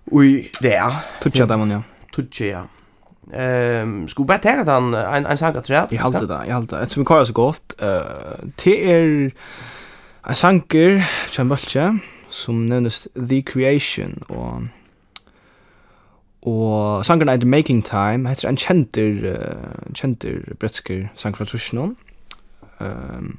Oj, 0.05 0.51
där. 0.61 0.93
Tutcha 1.21 1.45
dem 1.45 1.71
ja. 1.71 1.83
Tutcha 2.15 2.45
ja. 2.45 2.67
Ehm, 3.33 4.07
skulle 4.07 4.25
bara 4.25 4.37
ta 4.37 4.63
den 4.63 4.93
en 4.93 5.25
en 5.25 5.37
saga 5.37 5.61
träd. 5.61 5.87
Jag 5.89 6.03
håller 6.03 6.27
det, 6.27 6.43
jag 6.47 6.55
håller 6.55 6.79
det. 6.79 6.85
Som 6.89 7.05
kallas 7.05 7.31
gott. 7.31 7.81
Eh, 7.81 8.01
det 8.63 8.91
är 8.91 9.31
en 10.27 10.35
sanker, 10.35 11.09
Chan 11.29 11.49
Volche, 11.49 11.97
som 12.29 12.65
nämnes 12.65 13.07
The 13.29 13.41
Creation 13.41 14.23
och 14.27 14.61
Og 16.43 17.05
sangen 17.07 17.29
er 17.31 17.39
The 17.39 17.47
Making 17.47 17.85
Time, 17.87 18.27
heter 18.27 18.49
en 18.49 18.59
kjenter, 18.59 19.21
uh, 19.31 19.93
kjenter 19.95 20.41
bretsker 20.59 21.05
sang 21.15 21.37
fra 21.37 21.47
Trusjnån. 21.47 21.95
Um, 22.83 23.37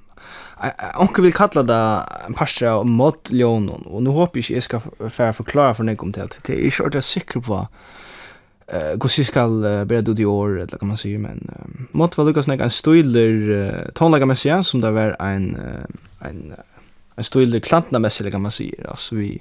Onke 0.96 1.20
vil 1.20 1.34
kalla 1.36 1.64
det 1.66 1.80
en 2.24 2.36
parstra 2.38 2.78
av 2.78 2.86
modljónun, 2.88 3.84
og 3.90 4.04
nu 4.06 4.14
håper 4.16 4.40
jeg 4.40 4.44
ikke 4.44 4.54
jeg 4.54 4.66
skal 4.68 5.10
færa 5.12 5.34
forklara 5.36 5.74
for 5.76 5.84
nek 5.84 6.02
om 6.02 6.14
det, 6.14 6.22
at 6.22 6.38
det 6.46 6.54
er 6.54 6.62
ikke 6.64 6.86
ordentlig 6.86 7.04
sikker 7.04 7.44
på 7.44 7.58
uh, 7.60 8.94
hvordan 8.94 9.18
jeg 9.18 9.28
skal 9.28 9.58
uh, 9.60 9.84
bereda 9.90 10.14
ut 10.14 10.22
i 10.22 10.28
år, 10.30 10.56
eller 10.62 10.80
hva 10.80 10.88
man 10.94 11.00
sier, 11.00 11.20
men 11.20 11.44
uh, 11.52 11.84
måtte 11.92 12.16
var 12.16 12.30
lukkast 12.30 12.48
nek 12.48 12.64
en 12.64 12.72
støyler 12.72 13.36
uh, 13.50 13.92
tonlagamessig, 13.98 14.56
som 14.64 14.80
det 14.80 14.94
var 14.96 15.12
en, 15.20 15.50
uh, 15.58 16.08
en, 16.24 16.42
uh, 16.56 16.88
en 17.18 17.28
støyler 17.28 17.60
klantnamessig, 17.60 18.30
hva 18.32 18.40
man 18.46 18.54
sier, 18.54 18.80
altså 18.88 19.20
vi 19.20 19.34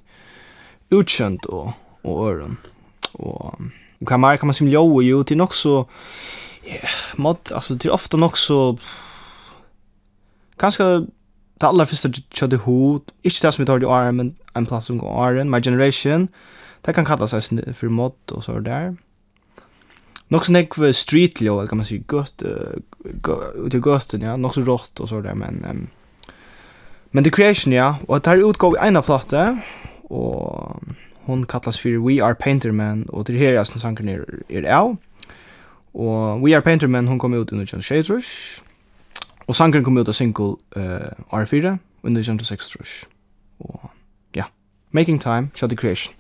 utkjønt 0.92 1.48
og, 1.48 1.78
og 2.04 2.26
øren 2.28 2.60
och 3.14 3.60
kan 4.08 4.20
man 4.20 4.38
kan 4.38 4.48
man 4.48 4.54
som 4.54 4.68
jo 4.68 5.02
ju 5.02 5.24
till 5.24 5.38
något 5.38 5.54
så 5.54 5.90
yeah, 6.66 6.90
mod 7.16 7.38
alltså 7.52 7.78
till 7.78 7.92
ofta 7.92 8.18
något 8.18 8.38
så 8.38 8.78
kanske 10.58 10.84
det 11.60 11.68
allra 11.68 11.86
första 11.86 12.10
körde 12.30 12.58
hot 12.58 13.12
inte 13.22 13.48
det 13.48 13.52
som 13.52 13.62
vi 13.62 13.66
tar 13.66 13.80
det 13.80 13.88
är 13.88 14.12
men 14.12 14.36
en 14.54 14.66
plats 14.66 14.86
som 14.86 14.98
går 14.98 15.40
är 15.40 15.44
my 15.44 15.62
generation 15.62 16.28
det 16.82 16.94
kan 16.94 17.06
kallas 17.06 17.32
sig 17.32 17.74
för 17.74 17.90
mod 17.90 18.32
och 18.32 18.44
så 18.44 18.60
där 18.60 18.96
Nog 20.28 20.46
sån 20.46 20.68
för 20.76 20.92
street 20.92 21.42
lov, 21.42 21.68
kan 21.68 21.78
man 21.78 21.86
säga, 21.86 22.02
gött, 22.12 22.42
ut 23.66 23.74
i 23.74 23.82
götten, 23.86 24.22
ja, 24.22 24.36
nog 24.36 24.54
så 24.54 24.62
rått 24.62 25.00
och 25.00 25.10
så 25.10 25.22
där, 25.22 25.34
men... 25.34 25.66
Um, 25.70 25.88
men 27.12 27.24
The 27.24 27.30
Creation, 27.30 27.74
ja, 27.74 27.96
och 28.08 28.22
det 28.22 28.30
här 28.30 28.50
utgav 28.50 28.74
i 28.76 28.88
ena 28.88 29.02
platta, 29.02 29.60
och 30.04 30.82
Hon 31.26 31.46
kallas 31.46 31.80
fyrir 31.80 32.00
We 32.00 32.24
Are 32.24 32.36
Painter 32.36 32.72
Man, 32.72 33.06
og 33.10 33.26
til 33.26 33.36
her 33.36 33.60
er 33.60 33.64
som 33.64 33.80
sangren 33.80 34.10
er, 34.10 34.24
er 34.50 34.68
av. 34.68 34.98
Og 35.94 36.42
We 36.42 36.56
Are 36.56 36.62
Painter 36.62 36.88
Man, 36.88 37.08
hon 37.08 37.20
kom 37.20 37.34
ut 37.34 37.52
under 37.52 37.66
John 37.72 37.82
Shadrush. 37.82 38.62
Og 39.48 39.56
sangren 39.56 39.84
kom 39.84 39.98
ut 39.98 40.08
av 40.08 40.14
single 40.14 40.56
uh, 40.76 41.40
R4 41.44 41.78
under 42.04 42.24
John 42.28 42.40
Shadrush. 42.40 43.06
Og 43.60 43.90
ja, 44.36 44.44
Making 44.92 45.22
Time, 45.22 45.52
Shot 45.56 45.70
the 45.70 45.78
Creation. 45.78 46.14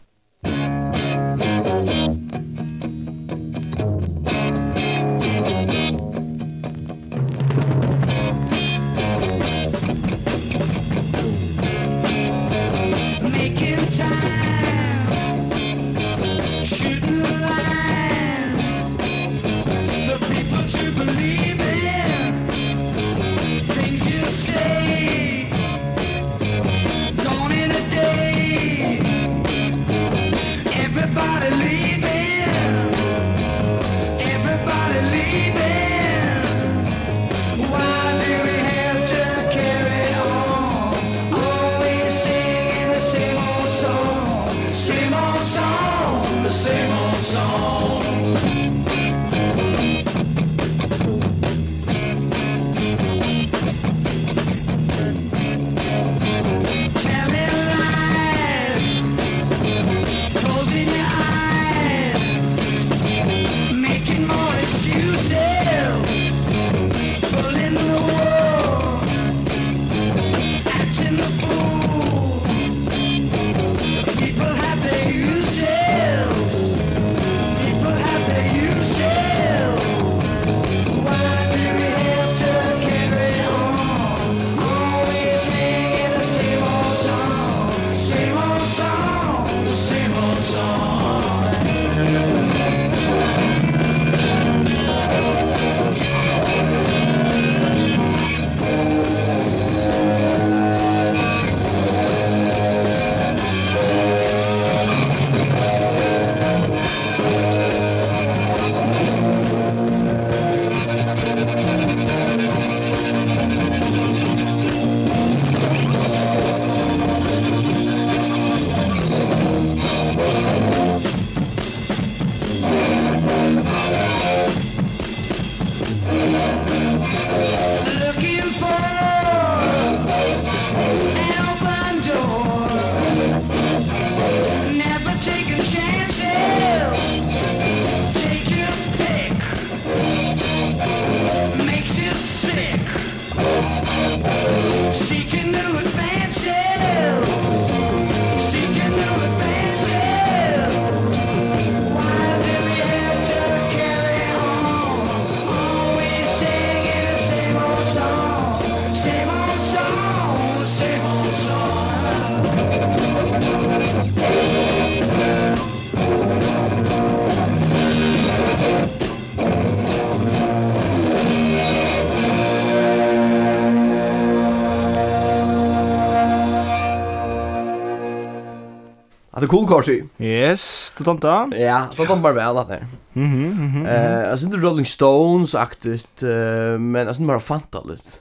det 179.43 179.47
cool 179.47 179.67
kort. 179.67 179.89
Yes, 180.19 180.93
det 180.97 181.03
tanta. 181.03 181.49
Ja, 181.51 181.87
det 181.91 182.05
tanta 182.05 182.15
bara 182.15 182.33
väl 182.33 182.55
där. 182.55 182.87
Mhm, 183.13 183.49
mhm. 183.49 183.85
Eh, 183.85 184.31
alltså 184.31 184.45
inte 184.45 184.57
Rolling 184.57 184.85
Stones 184.85 185.55
aktigt, 185.55 186.23
eh, 186.23 186.79
men 186.79 187.07
alltså 187.07 187.23
bara 187.23 187.39
fantastiskt. 187.39 188.19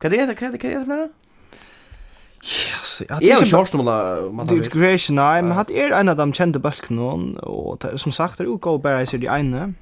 Kan 0.00 0.10
det 0.10 0.34
kan 0.34 0.52
det 0.52 0.58
kan 0.58 0.70
det 0.70 0.84
vara? 0.84 1.08
Yes, 2.42 3.02
jag 3.08 3.18
tror 3.18 3.30
jag 3.30 3.46
kört 3.46 3.74
om 3.74 4.36
man 4.36 4.46
Det 4.46 4.70
creation 4.70 5.16
nej, 5.16 5.42
men 5.42 5.52
hade 5.52 5.72
er 5.72 5.90
en 5.92 6.08
av 6.08 6.16
dem 6.16 6.32
kände 6.32 6.58
bulken 6.58 6.98
och 7.38 7.84
som 7.96 8.12
sagt 8.12 8.38
det 8.38 8.44
utgå 8.44 8.78
bara 8.78 9.06
så 9.06 9.16
det 9.16 9.26
ene. 9.26 9.72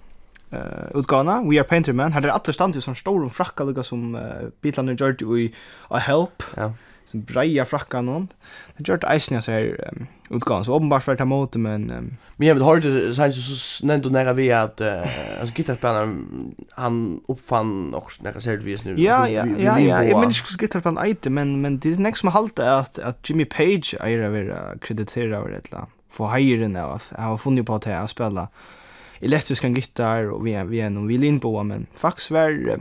Eh 0.50 0.98
utgåna 0.98 1.42
We 1.42 1.58
Are 1.58 1.64
Painter 1.64 1.92
Man 1.92 2.12
hade 2.12 2.32
alla 2.32 2.52
stand 2.52 2.74
ju 2.74 2.80
som 2.80 2.94
stor 2.94 3.24
och 3.24 3.32
fracka 3.32 3.64
lugga 3.64 3.82
som 3.82 4.14
uh, 4.14 4.20
Beatland 4.60 5.00
George 5.00 5.38
i 5.38 5.54
A 5.88 5.98
Help. 5.98 6.42
Ja 6.56 6.72
som 7.10 7.22
breia 7.22 7.64
frakkan 7.64 8.06
någon. 8.06 8.28
Det 8.76 8.88
gjort 8.88 9.04
eisen 9.04 9.42
så 9.42 9.50
här 9.50 9.90
um, 9.92 10.06
utgång 10.30 10.64
så 10.64 10.76
uppenbart 10.76 11.02
för 11.02 11.12
att 11.12 11.18
ta 11.18 11.24
emot 11.24 11.56
men 11.56 11.90
um, 11.90 12.16
men 12.36 12.48
jag 12.48 12.54
vet 12.54 12.64
har 12.64 12.76
det 12.76 13.14
sen 13.14 13.32
så 13.32 13.86
nämnt 13.86 14.04
du 14.04 14.10
nära 14.10 14.32
vi 14.32 14.52
att 14.52 14.80
uh, 14.80 15.40
alltså 15.40 15.54
gitarrspelaren 15.54 16.54
han 16.70 17.20
uppfann 17.28 17.94
också 17.94 18.22
nära 18.22 18.40
service 18.40 18.84
nu. 18.84 19.00
Ja 19.00 19.28
ja 19.28 19.46
ja 19.58 19.80
ja, 19.80 20.04
jag 20.04 20.20
minns 20.20 20.40
inte 20.40 20.64
gitarrspelaren 20.64 21.08
inte 21.08 21.30
men 21.30 21.60
men 21.60 21.78
det 21.78 21.92
är 21.92 21.96
nästa 21.96 22.20
som 22.20 22.28
halt 22.28 22.58
är 22.58 22.78
att 22.78 22.98
att 22.98 23.30
Jimmy 23.30 23.44
Page 23.44 23.94
är 24.00 24.18
över 24.18 24.78
krediterad 24.80 25.32
över 25.32 25.52
ett 25.52 25.72
la 25.72 25.86
få 26.10 26.26
hejren 26.26 26.76
av 26.76 27.02
jag 27.16 27.22
har 27.22 27.36
funnit 27.36 27.66
på 27.66 27.74
att 27.74 27.86
jag 27.86 28.10
spela 28.10 28.48
elektriska 29.20 29.68
gitarr 29.68 30.30
och 30.30 30.46
vi 30.46 30.64
vi 30.66 30.80
är 30.80 30.90
någon 30.90 31.06
vill 31.06 31.24
in 31.24 31.40
på 31.40 31.62
men 31.62 31.86
fax 31.94 32.30
var 32.30 32.78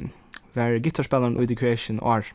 var 0.53 0.77
gitarrspelaren 0.77 1.39
ute 1.39 1.55
creation 1.55 1.99
art 1.99 2.33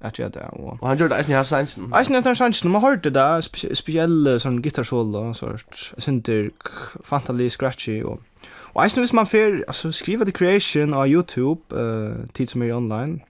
att 0.00 0.18
göra 0.18 0.28
det 0.28 0.48
och 0.52 0.82
och 0.82 0.88
han 0.88 0.96
gjorde 0.96 1.16
det 1.16 1.34
här 1.34 1.44
sansen. 1.44 1.88
Jag 1.90 2.06
syns 2.06 2.26
att 2.26 2.38
sansen 2.38 2.70
man 2.70 2.82
hörde 2.82 3.10
det 3.10 3.42
speciell 3.74 4.40
sån 4.40 4.62
gitarrsolo 4.62 5.18
och 5.18 5.36
sort 5.36 5.92
synter 5.98 6.50
fantasy 7.04 7.50
scratchy 7.50 8.02
och 8.02 8.20
och 8.72 8.84
jag 8.84 9.14
man 9.14 9.26
för 9.26 9.64
alltså 9.68 9.92
skriva 9.92 10.24
the 10.24 10.32
creation 10.32 10.92
på 10.92 11.06
Youtube 11.06 11.60
eh 11.70 12.32
tid 12.32 12.48
som 12.48 12.62
är 12.62 12.72
online. 12.72 13.20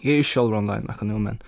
Här 0.00 0.12
är 0.12 0.22
själva 0.22 0.58
online 0.58 0.84
jag 0.88 0.98
kan 0.98 1.08
nu 1.08 1.18
men 1.18 1.38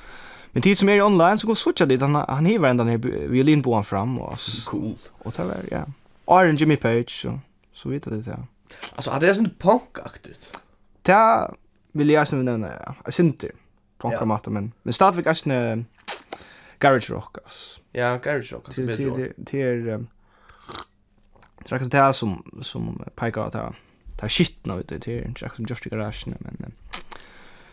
Men 0.52 0.62
tid 0.62 0.78
som 0.78 0.88
är 0.88 1.02
online 1.02 1.38
så 1.38 1.46
går 1.46 1.54
switcha 1.54 1.86
dit 1.86 2.00
han 2.00 2.14
han 2.14 2.46
hivar 2.46 2.68
ända 2.68 2.84
ner 2.84 2.98
violin 3.28 3.62
på 3.62 3.82
fram 3.82 4.18
och 4.20 4.38
cool 4.66 4.94
och 5.10 5.34
ta 5.34 5.44
väl 5.44 5.66
ja. 5.70 5.84
Iron 6.42 6.56
Jimmy 6.56 6.76
Page 6.76 7.22
så 7.22 7.40
så 7.72 7.88
vet 7.88 8.04
det 8.04 8.26
ja. 8.26 8.38
Alltså 8.94 9.10
hade 9.10 9.26
det 9.26 9.34
sånt 9.34 9.58
punkaktigt. 9.58 10.60
Ta 11.02 11.52
vill 11.92 12.10
jag 12.10 12.28
sen 12.28 12.44
nämna 12.44 12.68
ja. 12.84 12.94
Jag 13.04 13.14
synter 13.14 13.50
på 13.98 14.10
några 14.10 14.24
matter 14.24 14.50
men 14.50 14.72
men 14.82 14.92
stadigt 14.92 15.26
alltså 15.26 15.50
en 15.50 15.86
garage 16.78 17.10
rock 17.10 17.38
alltså. 17.44 17.80
Ja, 17.92 18.16
garage 18.16 18.52
rock. 18.52 18.76
Det 18.76 18.96
till 18.96 19.32
det 19.36 19.62
är 19.62 20.04
Trakas 21.64 21.88
det 21.88 21.98
här 21.98 22.12
som 22.12 22.60
som 22.62 23.04
pekar 23.14 23.46
att 23.46 23.52
det 23.52 23.72
ta 24.16 24.28
shit 24.28 24.66
ut 24.66 24.88
det 24.88 25.08
är 25.08 25.26
inte 25.26 25.50
som 25.56 25.66
just 25.68 25.86
i 25.86 25.90
garagen 25.90 26.34
men 26.38 26.72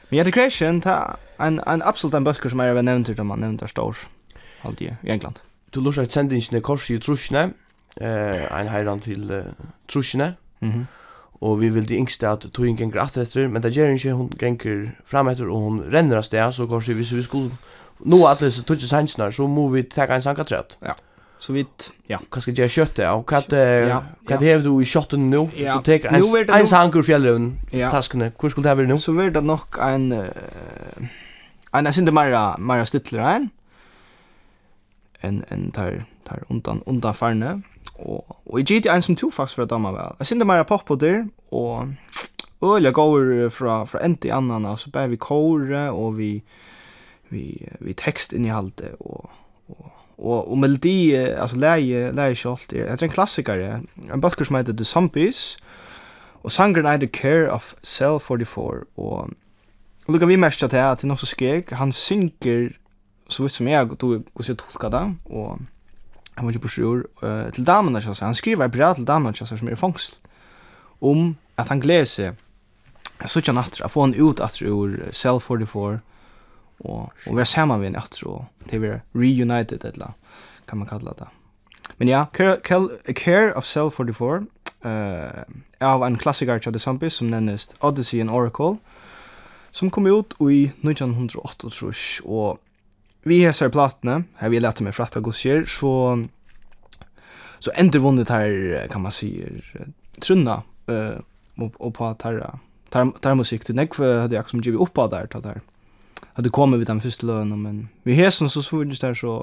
Men 0.10 0.20
ja, 0.20 0.32
Creation, 0.32 0.82
ta 0.82 1.18
en 1.38 1.60
en 1.60 1.82
absolut 1.82 2.14
en 2.14 2.24
busker 2.24 2.50
som 2.50 2.60
är 2.60 2.68
även 2.68 2.86
nämnt 2.86 3.20
om 3.20 3.28
man 3.28 3.40
nämnt 3.40 3.60
där 3.60 3.68
stor. 3.68 3.98
alltid 4.62 4.96
i 5.02 5.10
England. 5.10 5.40
Du 5.70 5.82
lusar 5.82 6.06
sendingene 6.06 6.62
kors 6.62 6.92
i 6.92 7.00
trusjene, 7.00 7.54
eh, 7.98 8.60
en 8.60 8.68
heiran 8.68 9.00
til 9.00 9.32
uh, 9.32 9.46
trusjene 9.88 10.36
og 11.44 11.60
vi 11.60 11.70
vil 11.76 11.88
de 11.88 11.98
yngste 12.00 12.28
at 12.30 12.46
tog 12.56 12.70
ganger 12.80 13.02
at 13.04 13.18
etter, 13.20 13.50
men 13.52 13.64
det 13.64 13.74
gjør 13.76 13.92
ikke, 13.98 14.14
hun 14.16 14.30
ganger 14.40 14.84
fram 15.06 15.28
etter, 15.28 15.50
og 15.52 15.66
hun 15.68 15.82
renner 15.92 16.22
av 16.22 16.24
sted, 16.24 16.44
så 16.56 16.68
kanskje 16.72 16.96
hvis 16.96 17.12
vi 17.18 17.24
skulle 17.26 17.52
nå 18.00 18.22
at 18.30 18.44
disse 18.44 18.64
tog 18.68 18.80
sannsene, 18.80 19.28
så 19.36 19.48
må 19.48 19.68
vi 19.74 19.84
ta 19.84 20.08
en 20.08 20.24
sankatrett. 20.24 20.78
Ja. 20.84 20.96
Så 21.44 21.52
vidt, 21.52 21.90
ja. 22.08 22.22
Hva 22.32 22.40
skal 22.40 22.56
jeg 22.56 22.72
kjøtte, 22.72 23.10
og 23.12 23.26
hva 23.28 23.42
ja, 23.52 23.98
ja. 24.30 24.38
hever 24.40 24.64
du 24.64 24.78
i 24.80 24.88
kjøtten 24.88 25.26
nå? 25.28 25.42
Ja. 25.60 25.76
Så 25.76 25.84
teker 25.84 26.16
en, 26.16 26.24
en 26.56 26.70
sanker 26.72 27.04
fjellrøven, 27.04 27.50
ja. 27.76 27.92
taskene, 27.92 28.32
hvor 28.40 28.54
skulle 28.54 28.70
det 28.70 28.78
være 28.80 28.94
nå? 28.94 28.98
Så 29.04 29.12
var 29.18 29.34
det 29.36 29.44
nok 29.44 29.76
en, 29.84 30.08
uh, 30.16 31.12
en, 31.74 31.90
jeg 31.90 31.98
synes 31.98 32.08
det 32.08 32.16
mer, 32.16 32.38
mer 32.64 32.86
stytler 32.88 33.28
en, 33.34 33.52
en, 35.28 35.44
en 35.52 35.68
tar, 35.76 36.06
tar 36.24 36.48
undan, 36.48 36.80
undan 36.88 37.20
farne, 37.20 37.58
Og, 38.00 38.36
og 38.46 38.60
jeg 38.60 38.66
gitt 38.66 38.90
en 38.90 39.06
som 39.06 39.16
to 39.16 39.30
faktisk 39.32 39.60
for 39.60 39.68
å 39.68 39.70
damme 39.70 39.94
vel. 39.94 40.16
Jeg 40.20 40.30
synes 40.30 40.44
det 40.44 40.50
mer 40.50 40.66
pop 40.68 40.86
på 40.88 40.98
der, 41.00 41.26
og 41.54 41.94
øyla 42.64 42.94
går 42.96 43.50
fra, 43.54 43.84
fra 43.86 44.02
en 44.06 44.16
til 44.18 44.34
annan, 44.34 44.66
altså 44.66 44.92
bare 44.92 45.12
vi 45.12 45.20
kåre, 45.22 45.90
og 45.92 46.18
vi, 46.18 46.32
vi, 47.30 47.46
vi 47.80 47.94
tekst 47.94 48.34
inn 48.34 48.48
i 48.48 48.54
halte, 48.54 48.94
og, 49.00 49.30
og, 49.70 49.92
og, 50.18 50.40
og 50.40 50.58
melodi, 50.58 51.14
altså 51.14 51.60
leie, 51.60 52.10
leie 52.16 52.40
kjolt, 52.40 52.74
er, 52.74 52.90
er 52.96 53.04
en 53.04 53.14
klassikere, 53.14 53.82
en 54.10 54.24
bøkker 54.24 54.48
som 54.48 54.58
heter 54.58 54.78
The 54.78 54.88
Zombies, 54.88 55.44
og 56.44 56.52
sangren 56.52 56.90
heter 56.90 57.12
Care 57.12 57.52
of 57.52 57.74
Cell 57.84 58.20
44, 58.20 58.86
og 58.98 59.32
Og 60.04 60.14
lukka 60.14 60.28
vi 60.28 60.36
mest 60.36 60.60
til 60.60 60.66
at 60.68 60.72
det 61.00 61.06
er 61.06 61.08
nokså 61.08 61.28
skeg, 61.32 61.70
han 61.80 61.94
synker 61.96 62.74
så 63.32 63.46
vidt 63.46 63.56
som 63.56 63.68
jeg, 63.68 63.88
og 63.88 64.02
du 64.02 64.08
går 64.20 64.48
du, 64.50 64.56
tolka 64.60 64.90
det, 64.92 65.04
og 65.26 65.62
han 66.36 66.46
var 66.46 66.52
ikke 66.52 66.66
på 66.66 66.74
sjur, 66.76 67.04
uh, 67.24 67.52
til 67.54 67.66
damen 67.68 67.96
hans, 67.96 68.20
han 68.20 68.36
skriver 68.36 68.68
brev 68.68 68.96
til 68.96 69.08
damen 69.08 69.34
hans, 69.34 69.50
som 69.50 69.68
er 69.68 69.76
i 69.76 69.80
fangsel, 69.80 70.16
om 71.02 71.36
at 71.58 71.70
han 71.70 71.82
gleder 71.84 72.10
seg, 72.10 72.42
så 73.26 73.40
ikke 73.40 73.54
han 73.54 73.62
atter, 73.62 73.88
få 73.88 74.08
han 74.08 74.16
ut 74.18 74.42
atter 74.42 74.72
ur 74.72 74.98
Cell 75.14 75.40
44, 75.42 76.00
og, 76.84 77.12
og 77.28 77.36
være 77.38 77.46
sammen 77.46 77.80
med 77.80 77.94
en 77.94 78.02
atter, 78.02 78.28
og 78.28 78.70
det 78.70 78.82
er 78.84 79.00
reunited, 79.16 79.86
eller 79.94 80.18
kan 80.68 80.78
man 80.78 80.88
kalla 80.88 81.14
det. 81.20 81.30
Men 81.98 82.08
ja, 82.08 82.26
Care, 82.34 82.58
care 83.14 83.54
of 83.56 83.66
Cell 83.66 83.92
44, 83.92 84.46
uh, 84.86 85.44
av 85.80 86.04
en 86.04 86.18
klassiker 86.18 86.60
til 86.60 86.74
The 86.74 86.80
Zombies, 86.80 87.14
som 87.14 87.28
nennes 87.28 87.70
Odyssey 87.82 88.20
and 88.20 88.32
Oracle, 88.32 88.78
som 89.72 89.90
kom 89.90 90.08
ut 90.08 90.36
i 90.40 90.70
1988 90.84 92.22
og 92.26 92.60
vi 93.24 93.42
hesar 93.44 93.72
platene, 93.72 94.24
her 94.40 94.52
vi 94.52 94.62
lærte 94.62 94.84
meg 94.86 94.96
fratta 94.96 95.22
gossier, 95.24 95.66
så 95.70 96.24
så 97.64 97.72
ender 97.80 98.02
vunnet 98.04 98.32
her, 98.34 98.88
kan 98.92 99.06
man 99.06 99.14
si, 99.16 99.30
trunna, 100.20 100.58
uh, 100.92 101.20
og, 101.56 101.78
og 101.80 101.94
på 101.96 102.10
tarra, 102.20 102.58
tarra, 102.92 103.14
tar 103.24 103.38
musikk, 103.40 103.64
til 103.64 103.78
nekve 103.80 104.10
hadde 104.26 104.36
jeg 104.36 104.52
som 104.52 104.64
givet 104.64 104.84
oppa 104.84 105.06
der, 105.12 105.30
ta 105.32 105.40
der, 105.44 105.62
hadde 106.36 106.52
kommet 106.52 106.82
vid 106.82 106.90
den 106.92 107.00
første 107.04 107.30
lønnen, 107.30 107.62
men 107.64 107.78
vi 108.04 108.18
hesen 108.20 108.52
så 108.52 108.64
svunnet 108.66 109.00
der, 109.00 109.16
så 109.16 109.38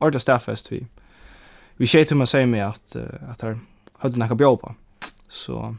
ordentlig 0.00 0.24
staffest 0.24 0.72
vi, 0.72 0.80
vi 1.78 1.88
skjer 1.88 2.10
til 2.10 2.18
meg 2.18 2.30
sier 2.32 2.50
meg 2.50 2.66
at, 2.72 2.98
uh, 2.98 3.30
at 3.30 3.46
her 3.46 3.60
hadde 4.02 4.18
nekka 4.18 4.38
bjåpa, 4.40 4.74
så 5.30 5.76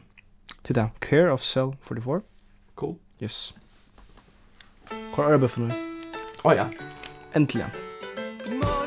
til 0.64 0.78
det, 0.78 0.88
Care 1.04 1.28
of 1.34 1.44
Cell 1.44 1.74
44. 1.88 2.22
Cool. 2.76 2.96
Yes. 3.20 3.52
Hva 5.12 5.28
er 5.28 5.42
det 5.42 5.52
for 5.52 5.66
noe? 5.66 5.76
Å 6.42 6.48
oh, 6.48 6.56
ja. 6.56 6.70
Endelig. 7.32 7.64
God 8.44 8.54
morgen. 8.54 8.81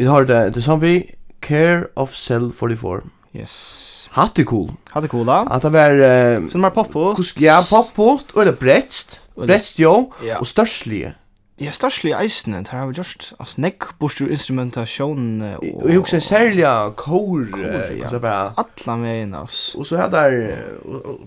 Vi 0.00 0.06
har 0.08 0.24
det 0.24 0.54
til 0.54 0.62
zombie 0.64 1.02
Care 1.44 1.82
of 1.96 2.14
Cell 2.16 2.46
44. 2.56 3.00
Yes. 3.36 4.08
Hatt 4.16 4.38
er 4.40 4.46
cool. 4.48 4.70
Hatte 4.94 5.08
cool, 5.08 5.26
då. 5.26 5.32
Att 5.32 5.62
det 5.62 5.72
var... 5.72 5.90
Uh, 5.90 6.48
Som 6.48 6.62
var 6.62 6.70
pop-pot. 6.70 7.40
Ja, 7.40 7.64
poppot 7.70 8.30
och 8.30 8.44
det 8.44 8.58
bretst. 8.58 9.20
Bretst, 9.36 9.78
jo, 9.78 10.12
ja. 10.26 10.38
och 10.38 10.46
størslige. 10.46 11.14
Ja, 11.60 11.70
størslige 11.70 12.16
eisene, 12.16 12.58
det 12.58 12.68
har 12.68 12.86
vi 12.86 12.96
gjort. 12.96 13.32
Altså, 13.38 13.60
nekk 13.60 13.90
bostur 13.98 14.30
instrumenta, 14.30 14.86
sjån 14.86 15.42
Och 15.42 15.64
Og 15.84 16.08
sälja 16.08 16.92
husker 16.96 18.08
så 18.10 18.18
bara 18.18 18.54
alla 18.56 18.68
ja. 18.86 18.96
Med 18.96 19.22
inn, 19.22 19.34
altså. 19.34 19.78
Och 19.78 19.86
så 19.86 19.96
er 19.96 20.08
det 20.08 20.58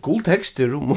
cool 0.01 0.23
texter 0.23 0.73
om, 0.75 0.91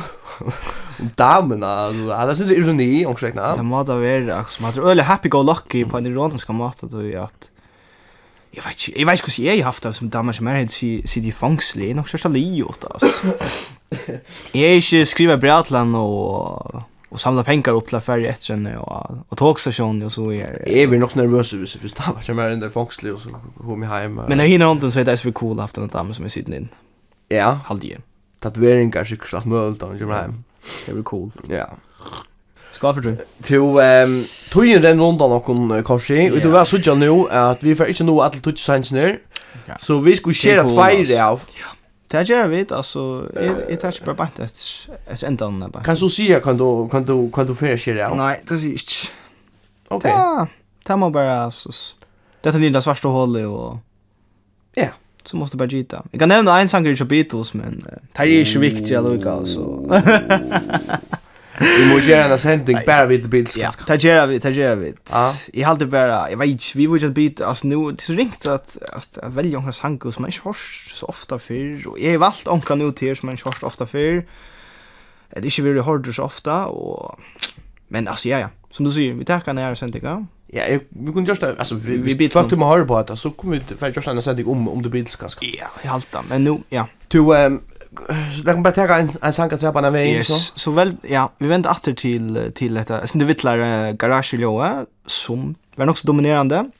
om 1.00 1.10
damerna. 1.18 1.66
Alltså, 1.66 2.44
Det 2.44 2.56
är 2.56 2.62
sånn 2.62 2.80
ironi, 2.80 3.06
omkring. 3.06 3.34
Det 3.34 3.64
må 3.64 3.82
da 3.82 3.96
være, 4.00 4.32
altså. 4.32 4.62
Man 4.62 4.72
er 4.72 4.88
øyelig 4.88 5.04
happy-go-lucky 5.04 5.84
på 5.84 5.98
en 5.98 6.06
ironisk 6.06 6.48
måte, 6.48 6.88
du, 6.88 7.12
at... 7.12 7.24
att 7.24 7.50
Jeg 8.56 8.64
vet 8.64 8.88
ikke, 8.88 8.98
jeg 8.98 9.06
vet 9.06 9.12
ikke 9.12 9.26
hvordan 9.26 9.44
jeg 9.44 9.58
har 9.58 9.68
haft 9.68 9.84
det 9.84 9.96
som 9.96 10.10
damer 10.10 10.32
som 10.32 10.46
er 10.46 10.54
helt 10.62 10.72
si 10.72 11.02
si 11.04 11.20
de 11.20 11.32
fångsle 11.32 11.92
nog 11.94 12.08
så 12.08 12.18
sali 12.18 12.62
åt 12.62 12.84
alltså 12.90 13.06
jag 14.54 14.62
är 14.62 14.76
inte 14.76 15.06
skriva 15.06 15.36
brev 15.36 15.64
til 15.64 15.76
han 15.76 15.94
og, 15.94 16.82
og 17.10 17.20
samla 17.20 17.42
pengar 17.42 17.76
opp 17.76 17.88
til 17.88 17.96
affär 17.96 18.24
etter 18.24 18.54
henne 18.54 18.78
og, 18.80 19.18
og 19.30 19.38
togstasjonen 19.38 20.02
og 20.02 20.12
så 20.12 20.30
är 20.32 20.62
är 20.66 20.86
vi 20.86 20.98
nog 20.98 21.10
så 21.10 21.18
nervösa 21.18 21.56
vis 21.56 21.76
för 21.76 21.88
stavar 21.88 22.22
som 22.22 22.38
är 22.38 22.48
den 22.48 22.70
fångsle 22.70 23.12
och 23.12 23.20
så 23.20 23.28
kom 23.60 23.78
mig 23.78 23.88
hem 23.88 24.20
men 24.28 24.38
jeg 24.40 24.48
hinner 24.48 24.66
hånden 24.66 24.90
så 24.90 25.00
er 25.00 25.04
det 25.04 25.18
så 25.18 25.32
cool 25.32 25.60
haft 25.60 25.76
den 25.76 25.88
damer 25.88 26.14
som 26.14 26.24
er 26.24 26.28
sitter 26.28 26.54
inn. 26.54 26.68
ja. 27.30 27.58
Halde 27.64 27.96
tatueringar 28.40 29.04
så 29.04 29.16
klart 29.16 29.44
möjligt 29.44 29.80
då 29.80 29.94
jag 30.00 30.08
hem 30.08 30.44
det 30.86 30.92
blir 30.92 31.02
cool 31.02 31.30
ja. 31.48 31.66
Ska 32.76 32.94
för 32.94 33.02
tru. 33.02 33.16
Till 33.42 33.78
ehm 33.78 34.24
tog 34.50 34.82
den 34.82 35.00
rundan 35.00 35.32
och 35.32 35.84
korsi 35.84 36.30
och 36.30 36.40
du 36.40 36.48
var 36.48 36.64
så 36.64 36.94
nu 36.94 37.30
att 37.30 37.62
vi 37.62 37.74
får 37.74 37.88
inte 37.88 38.04
nu 38.04 38.12
alla 38.12 38.28
touch 38.30 38.58
signs 38.58 38.92
ner. 38.92 39.18
Så 39.80 39.98
vi 39.98 40.16
skulle 40.16 40.34
köra 40.34 40.68
tveir 40.68 41.04
fira 41.04 41.28
av. 41.28 41.40
Det 42.08 42.22
gör 42.28 42.46
vi 42.46 42.66
alltså 42.70 43.30
jag 43.68 43.80
touch 43.80 44.04
på 44.04 44.14
bara 44.14 44.28
ett 44.38 44.60
ett 45.06 45.22
ändan 45.22 45.70
bare. 45.72 45.84
Kan 45.84 45.96
du 45.96 46.08
se 46.08 46.40
kan 46.44 46.56
du 46.56 46.88
kan 46.88 47.04
du 47.04 47.30
kan 47.30 47.46
du 47.46 47.54
fira 47.54 47.94
det? 47.94 48.14
Nej, 48.16 48.40
det 48.48 48.54
är 48.54 48.64
inte. 48.64 49.08
Okej. 49.88 50.12
Ta 50.84 50.96
må 50.96 51.10
bara 51.10 51.50
så. 51.50 51.70
Det 52.40 52.50
den 52.50 52.60
lilla 52.60 52.82
svarta 52.82 53.08
hålet 53.08 53.46
och 53.46 53.76
Ja 54.74 54.88
så 55.24 55.36
måste 55.36 55.56
bara 55.56 55.68
gita. 55.68 56.02
Jag 56.10 56.20
kan 56.20 56.28
nämna 56.28 56.60
en 56.60 56.68
sanger 56.68 57.02
i 57.02 57.04
Beatles 57.04 57.54
men 57.54 57.86
det 58.12 58.22
är 58.22 58.26
inte 58.26 58.58
viktigt 58.58 58.96
att 58.96 59.04
lugga 59.04 59.30
alltså. 59.32 59.62
Vi 61.60 61.88
må 61.88 61.98
göra 61.98 62.24
en 62.24 62.38
sending 62.38 62.78
bara 62.86 63.06
vid 63.06 63.28
bild. 63.28 63.50
Ja, 63.56 63.70
ta 63.86 63.94
göra 63.94 64.26
vi, 64.26 64.40
ta 64.40 64.50
göra 64.50 64.74
vi. 64.74 64.94
I 65.52 65.62
hade 65.62 65.86
bara, 65.86 66.30
jag 66.30 66.38
vet 66.38 66.48
inte, 66.48 66.64
vi 66.74 66.86
vill 66.86 67.02
just 67.02 67.14
bit 67.14 67.40
alltså 67.40 67.66
nu 67.68 67.92
det 67.92 68.00
så 68.00 68.12
ringt 68.12 68.46
att 68.46 68.76
att, 68.92 69.18
att 69.18 69.34
välja 69.34 69.58
några 69.58 69.72
sankor 69.72 70.10
som 70.10 70.22
man 70.22 70.30
inte 70.30 70.40
hörs 70.44 70.92
så 70.94 71.06
ofta 71.06 71.38
för 71.38 71.88
och 71.88 71.98
jag 72.00 72.10
har 72.10 72.18
valt 72.18 72.48
onka 72.48 72.74
nu 72.74 72.92
till 72.92 73.16
som 73.16 73.26
man 73.26 73.32
inte 73.32 73.48
hörs 73.48 73.62
ofta 73.62 73.86
för. 73.86 74.24
Det 75.30 75.38
är 75.38 75.44
inte 75.44 75.62
vi 75.62 75.80
hörde 75.80 76.12
så 76.12 76.22
ofta 76.22 76.66
och 76.66 77.20
men 77.88 78.08
alltså 78.08 78.28
ja 78.28 78.38
ja, 78.38 78.48
som 78.70 78.84
du 78.84 78.90
säger, 78.90 79.12
vi 79.12 79.24
tackar 79.24 79.52
när 79.52 79.74
sendingar. 79.74 80.10
Ja, 80.10 80.24
Ja, 80.48 80.62
jeg, 80.70 80.80
vi 80.90 81.12
kunde 81.12 81.30
just 81.30 81.42
alltså 81.42 81.74
vi 81.74 81.96
vi 81.96 82.02
vi 82.02 82.14
bit 82.14 82.32
fakt 82.32 82.52
om 82.52 82.62
höra 82.62 82.84
på 82.84 82.96
att 82.96 83.18
så 83.18 83.30
kommer 83.30 83.56
vi 83.56 83.76
för 83.76 83.86
just 83.86 84.08
en 84.08 84.22
sending 84.22 84.46
om 84.46 84.68
om 84.68 84.82
det 84.82 84.88
bilds 84.88 85.16
kanske. 85.16 85.46
Ja, 85.46 85.66
jag 85.82 85.90
haltar 85.90 86.22
men 86.28 86.44
nu 86.44 86.62
ja. 86.68 86.86
Du 87.08 87.34
ehm 87.36 87.60
Där 88.44 88.52
kan 88.52 88.62
bara 88.62 88.74
ta 88.74 88.98
en 88.98 89.10
en 89.22 89.32
sanka 89.32 89.58
trappa 89.58 89.80
när 89.80 89.90
yes. 89.96 90.28
så. 90.28 90.58
Så 90.58 90.70
väl 90.70 90.96
ja, 91.02 91.32
vi 91.38 91.46
vänder 91.46 91.70
åter 91.70 91.94
till 91.94 92.52
till 92.54 92.74
detta. 92.74 93.06
Sen 93.06 93.18
det 93.18 93.24
vittlar 93.24 93.92
garage 93.92 94.34
som 95.06 95.54
var 95.76 95.88
också 95.88 96.06
dominerande. 96.06 96.70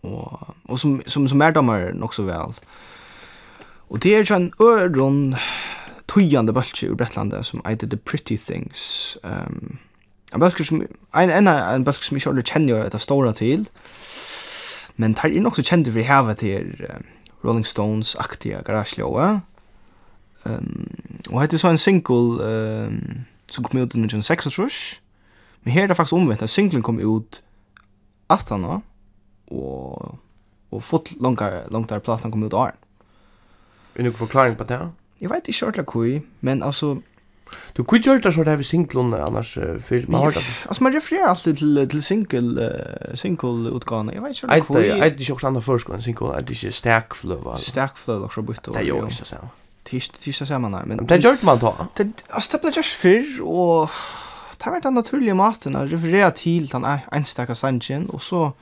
Och 0.00 0.40
och 0.62 0.80
som 0.80 1.02
som 1.06 1.28
som 1.28 1.42
är 1.42 1.52
domar 1.52 2.02
också 2.02 2.22
väl. 2.22 2.52
Och 3.88 3.98
det 3.98 4.14
är 4.14 4.24
ju 4.24 4.36
en 4.36 4.52
öron 4.58 5.36
tojande 6.06 6.52
bultje 6.52 6.88
ur 6.88 6.94
Brettlande 6.94 7.44
som 7.44 7.62
I 7.70 7.74
did 7.74 7.90
the 7.90 7.96
pretty 7.96 8.38
things. 8.38 9.16
Ehm 9.22 9.32
um, 9.32 9.78
en 10.32 10.40
bultje 10.40 10.64
som 10.64 10.86
en 11.12 11.30
en 11.30 11.46
en 11.46 11.84
bultje 11.84 12.02
som 12.02 12.16
jag 12.16 12.28
aldrig 12.28 12.46
känner 12.46 12.84
att 12.84 13.02
stora 13.02 13.32
till. 13.32 13.64
Men 14.96 15.14
tar 15.14 15.28
in 15.28 15.46
också 15.46 15.62
kände 15.62 15.90
vi 15.90 16.02
här 16.02 16.22
um, 16.94 17.04
Rolling 17.42 17.64
Stones 17.64 18.16
aktiga 18.16 18.62
garage 18.62 18.98
Um, 20.44 20.90
og 21.30 21.40
hette 21.40 21.58
så 21.58 21.70
en 21.72 21.80
single 21.80 22.44
um, 22.44 23.24
som 23.50 23.64
kom 23.64 23.80
ut 23.80 23.94
i 23.94 24.00
1906, 24.00 25.00
men 25.64 25.72
her 25.72 25.82
er 25.82 25.86
det 25.86 25.96
faktisk 25.96 26.18
omvendt, 26.18 26.42
at 26.42 26.50
singlen 26.50 26.82
kom 26.82 27.00
ut 27.00 27.42
astana, 28.28 28.80
og, 29.46 30.18
og 30.70 30.82
fått 30.82 31.14
langere, 31.20 31.64
der 31.88 32.04
platan 32.04 32.32
kom 32.32 32.44
ut 32.44 32.52
av 32.52 32.72
den. 32.72 32.80
Er 33.94 34.02
det 34.02 34.10
noen 34.10 34.18
forklaring 34.18 34.56
på 34.58 34.68
det? 34.68 34.80
Jeg 35.22 35.30
vet 35.30 35.48
ikke 35.48 35.66
ordentlig 35.66 35.92
hvor, 35.92 36.22
men 36.40 36.62
altså... 36.62 36.96
Du 37.76 37.84
kunne 37.84 38.02
gjøre 38.02 38.20
det 38.24 38.32
så 38.34 38.42
det 38.42 38.50
her 38.50 38.56
ved 38.56 38.66
singlen 38.66 39.14
annars, 39.14 39.52
for 39.54 40.10
man 40.10 40.20
har 40.20 40.30
det. 40.34 40.42
Altså, 40.68 40.82
man 40.84 40.94
refererer 40.96 41.28
alltid 41.28 41.56
til, 41.56 41.88
til 41.88 42.02
single, 42.02 42.64
uh, 42.66 43.14
single 43.14 43.70
utgående. 43.72 44.14
Jeg 44.14 44.22
vet 44.22 44.30
ikke 44.30 44.48
ordentlig 44.48 44.66
hvor... 44.66 44.80
Jeg 44.80 45.00
vet 45.00 45.20
ikke 45.20 45.34
også 45.34 45.46
andre 45.46 45.62
først, 45.62 45.88
men 45.88 46.02
single 46.02 46.32
er 46.34 46.40
det 46.40 46.50
ikke 46.50 46.72
også 48.24 48.42
bytte. 48.42 48.72
det 48.72 48.76
er 48.76 48.88
jo 48.88 49.06
ikke 49.06 49.18
det 49.18 49.26
samme. 49.26 49.48
Tyst 49.84 50.22
tyst 50.22 50.46
samman 50.46 50.72
där 50.72 50.84
men 50.86 51.06
det 51.06 51.16
gjort 51.16 51.42
man 51.42 51.58
då. 51.58 51.74
Det 51.94 52.08
alltså 52.28 52.58
det 52.62 52.76
just 52.76 52.92
för 52.92 53.42
och 53.42 53.90
tar 54.58 54.70
vart 54.70 54.82
den 54.82 54.94
naturliga 54.94 55.34
maten 55.34 55.76
att 55.76 55.92
referera 55.92 56.30
till 56.30 56.66
den 56.66 56.86
enstaka 57.12 57.54
sanchen 57.54 58.10
och 58.10 58.22
så 58.22 58.52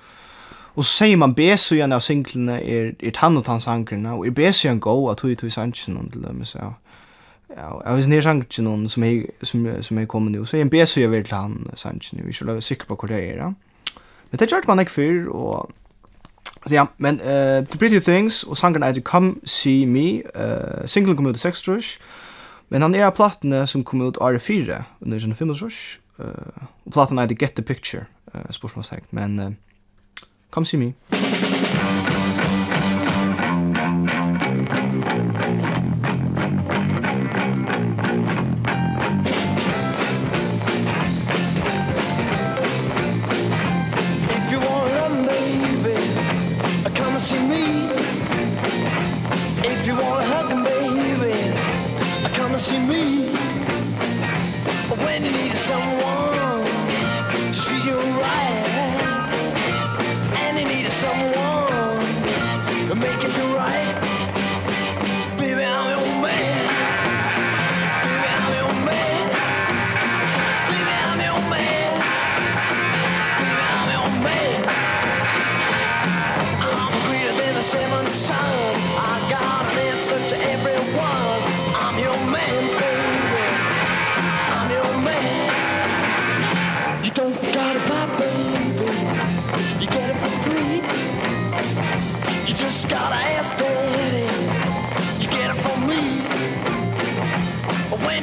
och 0.75 0.87
säger 0.87 1.17
man 1.17 1.33
besu 1.33 1.77
gärna 1.77 1.97
av 1.97 2.01
singlarna 2.01 2.61
är 2.61 2.95
är 2.99 3.13
han 3.17 3.37
och 3.37 3.47
hans 3.47 3.69
ankarna 3.69 4.15
och 4.15 4.27
är 4.27 4.31
besu 4.31 4.69
en 4.69 4.81
go 4.81 5.09
att 5.09 5.25
hur 5.25 5.37
hur 5.43 5.51
sanchen 5.51 5.97
och 5.97 6.05
det 6.05 6.33
men 6.33 6.47
så 6.47 6.59
ja. 6.59 7.83
Jag 7.85 7.97
vet 7.97 8.09
ner 8.09 8.21
sanchen 8.21 8.65
någon 8.65 8.89
som 8.89 9.03
är 9.03 9.27
som 9.43 9.75
som 9.81 9.99
är 9.99 10.07
kommande. 10.07 10.41
Och 10.41 10.49
så 10.49 10.57
är 10.57 10.61
en 10.61 10.69
besu 10.69 11.01
jag 11.01 11.09
vill 11.09 11.27
han 11.31 11.71
sanchen 11.75 12.23
vi 12.27 12.33
skulle 12.33 12.53
vara 12.53 12.61
säkra 12.61 12.97
på 12.97 13.07
hur 13.07 13.15
det 13.15 13.31
är. 13.31 13.37
Men 14.31 14.39
det 14.39 14.53
gjort 14.53 14.67
man 14.67 14.81
inte 14.81 14.93
för 14.93 15.29
och 15.29 15.71
Så 16.67 16.75
ja, 16.75 16.87
men 16.99 17.21
uh, 17.21 17.67
The 17.67 17.79
Pretty 17.79 17.99
Things 17.99 18.43
og 18.45 18.57
sangen 18.57 18.83
er 18.83 19.01
Come 19.01 19.35
See 19.45 19.87
Me, 19.87 20.23
uh, 20.35 20.87
singlen 20.87 21.17
kom 21.17 21.27
ut 21.27 21.37
i 21.37 21.43
6 21.43 21.63
trus, 21.63 21.99
men 22.71 22.83
han 22.83 22.95
er 22.95 23.09
av 23.09 23.17
platene 23.19 23.67
som 23.67 23.85
kom 23.85 24.01
ut 24.07 24.21
året 24.21 24.43
4, 24.43 24.83
under 25.03 25.19
25 25.19 25.55
trus, 25.59 25.83
uh, 26.23 26.67
og 26.87 26.93
platen 26.93 27.19
er 27.19 27.35
Get 27.35 27.59
The 27.59 27.67
Picture, 27.67 28.07
uh, 28.35 28.47
spørsmålstegn, 28.51 29.11
men 29.11 29.39
uh, 29.41 29.53
Come 30.51 30.67
See 30.67 30.79
Me. 30.79 30.95
Come 31.11 31.23
See 31.23 32.17
Me. 32.17 32.22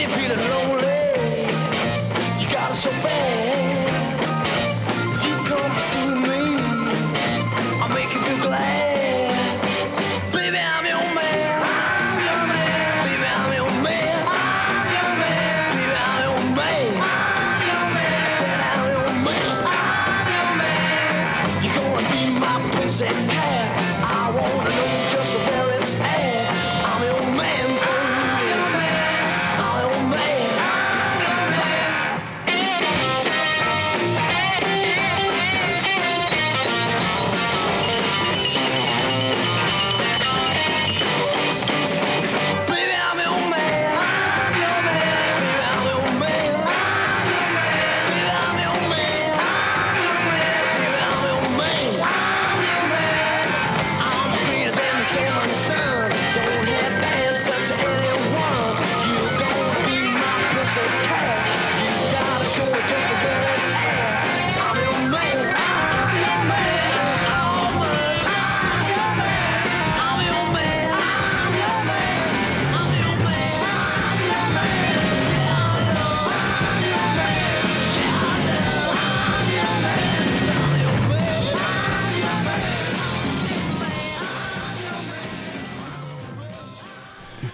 and 0.02 0.10
you're 0.10 0.20
feeling 0.20 0.50
lonely 0.50 0.89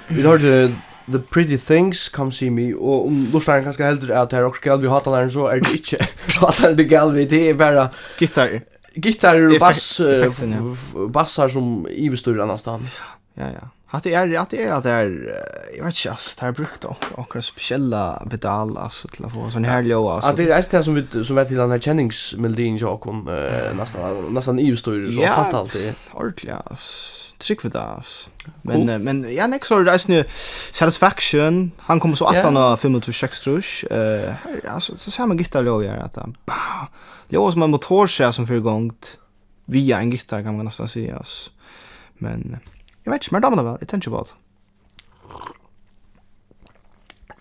Vi 0.10 0.22
hørte 0.22 0.76
The 1.12 1.20
Pretty 1.20 1.58
Things 1.58 2.10
Come 2.14 2.32
See 2.32 2.50
Me 2.50 2.72
og 2.76 3.08
om 3.08 3.20
Lorstein 3.34 3.66
kanskje 3.66 3.86
heldur 3.86 4.14
at 4.18 4.34
her 4.34 4.48
også 4.48 4.62
skal 4.62 4.82
vi 4.82 4.90
hatar 4.90 5.20
den 5.20 5.32
så 5.34 5.50
er 5.52 5.62
det 5.62 5.76
ikke 5.78 6.08
hata 6.42 6.74
det 6.78 6.88
gal 6.90 7.14
vi 7.14 7.28
det 7.30 7.44
er 7.50 7.60
bare 7.60 7.90
gitar 8.18 8.60
gitar 8.96 9.38
og 9.52 9.60
bass 9.62 10.02
bassar 11.14 11.54
som 11.54 11.86
ivestur 11.92 12.42
annars 12.42 12.66
stan 12.66 12.90
ja 13.38 13.54
ja. 13.54 13.72
Att 13.96 14.04
det 14.04 14.14
är 14.14 14.40
att 14.40 14.50
det 14.50 14.64
är 14.64 14.72
att 14.72 14.84
det 14.84 14.92
är 14.92 15.36
jag 15.78 15.86
vet 15.86 15.96
inte 15.96 16.10
alltså 16.10 16.40
det 16.40 16.46
har 16.46 16.52
brukt 16.52 16.86
och 16.86 17.06
akkurat 17.18 17.46
speciella 17.46 18.28
pedal 18.30 18.78
alltså 18.78 19.08
till 19.08 19.26
att 19.26 19.34
få 19.34 19.50
sån 19.50 19.64
här 19.64 19.84
låg 19.84 20.08
alltså. 20.08 20.30
At 20.30 20.38
det 20.38 20.50
er 20.50 20.62
det 20.72 20.84
som 20.84 20.96
vi 20.96 21.24
som 21.24 21.36
vet 21.36 21.48
til 21.48 21.58
den 21.58 21.72
her 21.72 21.78
kjenningsmelodien 21.78 22.78
jo 22.78 22.98
kom 22.98 23.30
nesten 23.78 24.34
nesten 24.34 24.60
ivestur 24.60 25.12
så 25.12 25.28
fatalt 25.28 25.74
det. 25.74 25.94
Ordentlig 26.14 26.52
alltså 26.52 27.25
trygg 27.38 27.62
för 27.62 27.70
det. 27.70 27.82
alltså. 27.82 28.30
Men 28.62 28.88
cool. 28.88 29.00
men 29.00 29.36
ja 29.36 29.48
next 29.48 29.68
så 29.68 29.80
det 29.80 29.92
är 29.92 30.10
nu 30.12 30.24
satisfaction. 30.72 31.72
Han 31.78 32.00
kommer 32.00 32.16
så 32.16 32.28
18 32.28 32.58
och 32.58 32.80
526 32.80 33.42
tror 33.42 33.64
jag. 33.90 34.26
Eh 34.26 34.34
alltså 34.68 34.98
så 34.98 35.12
ser 35.12 35.22
man 35.22 35.28
samma 35.30 35.36
gitarrlåg 35.36 35.84
här 35.84 35.98
att 35.98 36.16
han. 36.16 36.38
Det 37.30 37.38
var 37.38 37.52
som 37.52 37.64
en 37.64 37.72
motorskär 37.72 38.32
som 38.32 38.48
för 38.48 38.54
igång 38.54 38.92
via 39.66 40.00
en 40.00 40.12
gitarr 40.12 40.44
kan 40.44 40.56
man 40.58 40.66
nästan 40.66 40.88
säga. 40.88 41.18
Alltså. 41.18 41.52
Men 42.14 42.58
jag 43.04 43.12
vet 43.12 43.24
inte 43.24 43.34
men 43.34 43.42
damerna 43.42 43.64
väl. 43.64 43.78
Jag 43.80 43.90
tänker 43.90 44.12
på 44.12 44.24
det. 44.24 44.30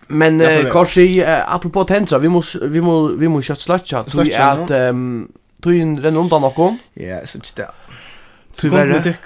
Men 0.07 0.41
eh, 0.41 0.71
kanske 0.71 1.01
eh, 1.01 1.53
apropå 1.53 1.83
tensa, 1.83 2.17
vi 2.17 2.29
måste 2.29 2.67
vi 2.67 2.81
må 2.81 3.07
vi 3.07 3.27
måste 3.27 3.47
kött 3.47 3.61
slötcha. 3.61 4.03
Tror 4.03 4.39
att 4.39 4.71
ehm 4.71 5.31
tror 5.65 5.75
ju 5.75 5.95
den 5.95 6.17
undan 6.17 6.41
någon. 6.41 6.77
Ja, 6.93 7.25
så 7.25 7.39
det. 7.55 7.71
Tyvärr. 8.55 9.17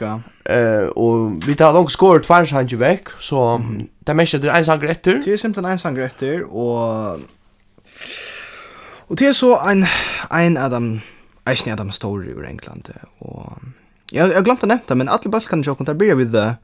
Eh 0.46 0.82
och 0.82 1.48
vi 1.48 1.56
tar 1.56 1.74
långt 1.74 1.92
skor 1.92 2.20
två 2.20 2.46
sanger 2.46 2.76
veck 2.76 3.08
så 3.20 3.44
mm. 3.44 3.88
det 4.00 4.14
mest 4.14 4.42
det 4.42 4.50
är 4.50 4.58
en 4.58 4.66
sanger 4.66 4.88
efter. 4.88 5.22
Det 5.26 5.34
är 5.34 5.38
simpelthen 5.38 5.72
en 5.72 5.80
sanger 5.80 6.02
efter 6.02 6.44
och 6.44 7.20
och 9.08 9.16
det 9.16 9.26
är 9.26 9.34
så 9.34 9.60
en 9.60 9.86
en 10.32 10.58
Adam 10.58 11.02
Eisen 11.46 11.74
Adam 11.74 11.92
story 11.92 12.28
ur 12.28 12.46
England 12.46 12.90
och 13.18 13.54
jag 14.12 14.30
jag 14.30 14.44
glömde 14.44 14.68
nämna 14.68 14.96
men 14.96 15.10
alla 15.10 15.30
balkan 15.30 15.64
jag 15.66 15.78
kunde 15.78 15.94
vi 16.16 16.26
det. 16.26 16.32
the 16.32 16.56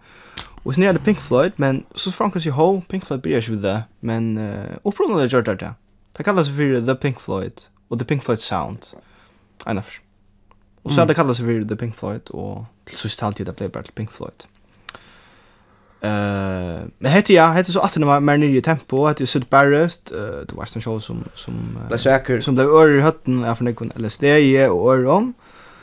was 0.64 0.78
near 0.78 0.94
det 0.94 1.00
Pink 1.00 1.20
Floyd 1.20 1.52
men 1.56 1.84
så 1.96 2.12
Frankrike 2.12 2.52
Ho, 2.52 2.82
Pink 2.82 3.06
Floyd 3.06 3.22
börjar 3.22 3.42
vi 3.42 3.56
det. 3.56 3.84
men 4.00 4.38
uh, 4.38 4.66
upprunna 4.84 5.18
det 5.18 5.34
gjorde 5.34 5.56
det. 5.56 5.74
Det 6.18 6.24
kallas 6.24 6.48
för 6.48 6.88
the 6.88 6.96
Pink 6.96 7.20
Floyd 7.20 7.62
och 7.88 8.00
the 8.00 8.06
Pink 8.06 8.24
Floyd 8.24 8.40
sound. 8.40 8.78
Annars. 9.64 10.02
Och 10.86 10.94
så 10.94 11.00
hade 11.00 11.10
det 11.10 11.16
kallats 11.16 11.40
for 11.40 11.68
The 11.68 11.76
Pink 11.76 11.96
Floyd 11.96 12.30
och 12.30 12.66
till 12.84 12.98
sist 12.98 13.24
alltid 13.24 13.46
det 13.46 13.56
blev 13.56 13.72
bara 13.72 13.84
Pink 13.84 14.12
Floyd. 14.12 14.44
Eh, 16.02 16.10
uh, 16.10 16.82
men 17.00 17.12
hette 17.12 17.34
ja, 17.34 17.48
hette 17.48 17.72
så 17.72 17.80
att 17.80 17.94
det 17.94 18.06
var 18.06 18.20
mer 18.20 18.38
nere 18.38 18.58
i 18.58 18.62
tempo, 18.62 19.06
hette 19.08 19.24
ju 19.24 19.28
Sud 19.28 19.46
Barrett, 19.50 20.12
eh 20.12 20.18
uh, 20.18 20.46
det 20.48 20.54
var 20.54 20.68
en 20.76 20.82
show 20.82 21.00
som 21.00 21.24
som 21.36 21.54
uh, 21.92 21.98
säker 21.98 22.42
som 22.42 22.56
blev 22.56 22.68
öre 22.68 22.98
i 22.98 23.02
hötten 23.02 23.46
av 23.46 23.56
från 23.56 23.66
Nikon 23.66 23.92
LSD 23.96 24.24
och 24.70 24.92
om, 25.10 25.34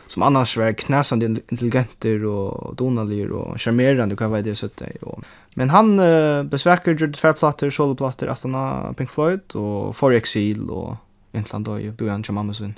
som 0.08 0.22
annars 0.22 0.56
var 0.56 0.72
knäsande 0.72 1.26
intelligenter 1.26 2.24
och 2.24 2.76
donalier 2.76 3.32
och 3.32 3.60
charmerande 3.60 4.16
kan 4.16 4.30
vara 4.30 4.42
det 4.42 4.56
så 4.56 4.66
att 4.66 4.82
och 5.00 5.22
men 5.54 5.70
han 5.70 6.00
uh, 6.00 6.42
besväcker 6.42 6.94
Judas 6.94 7.20
Fair 7.20 7.32
plattor, 7.32 7.70
solo 7.70 7.94
plattor, 7.94 8.28
Astana 8.28 8.94
Pink 8.96 9.10
Floyd 9.10 9.40
och 9.54 9.96
For 9.96 10.14
Exil 10.14 10.70
och 10.70 10.96
Intland 11.32 11.68
och 11.68 11.78
Bujan 11.78 12.22
Chamamasun. 12.22 12.74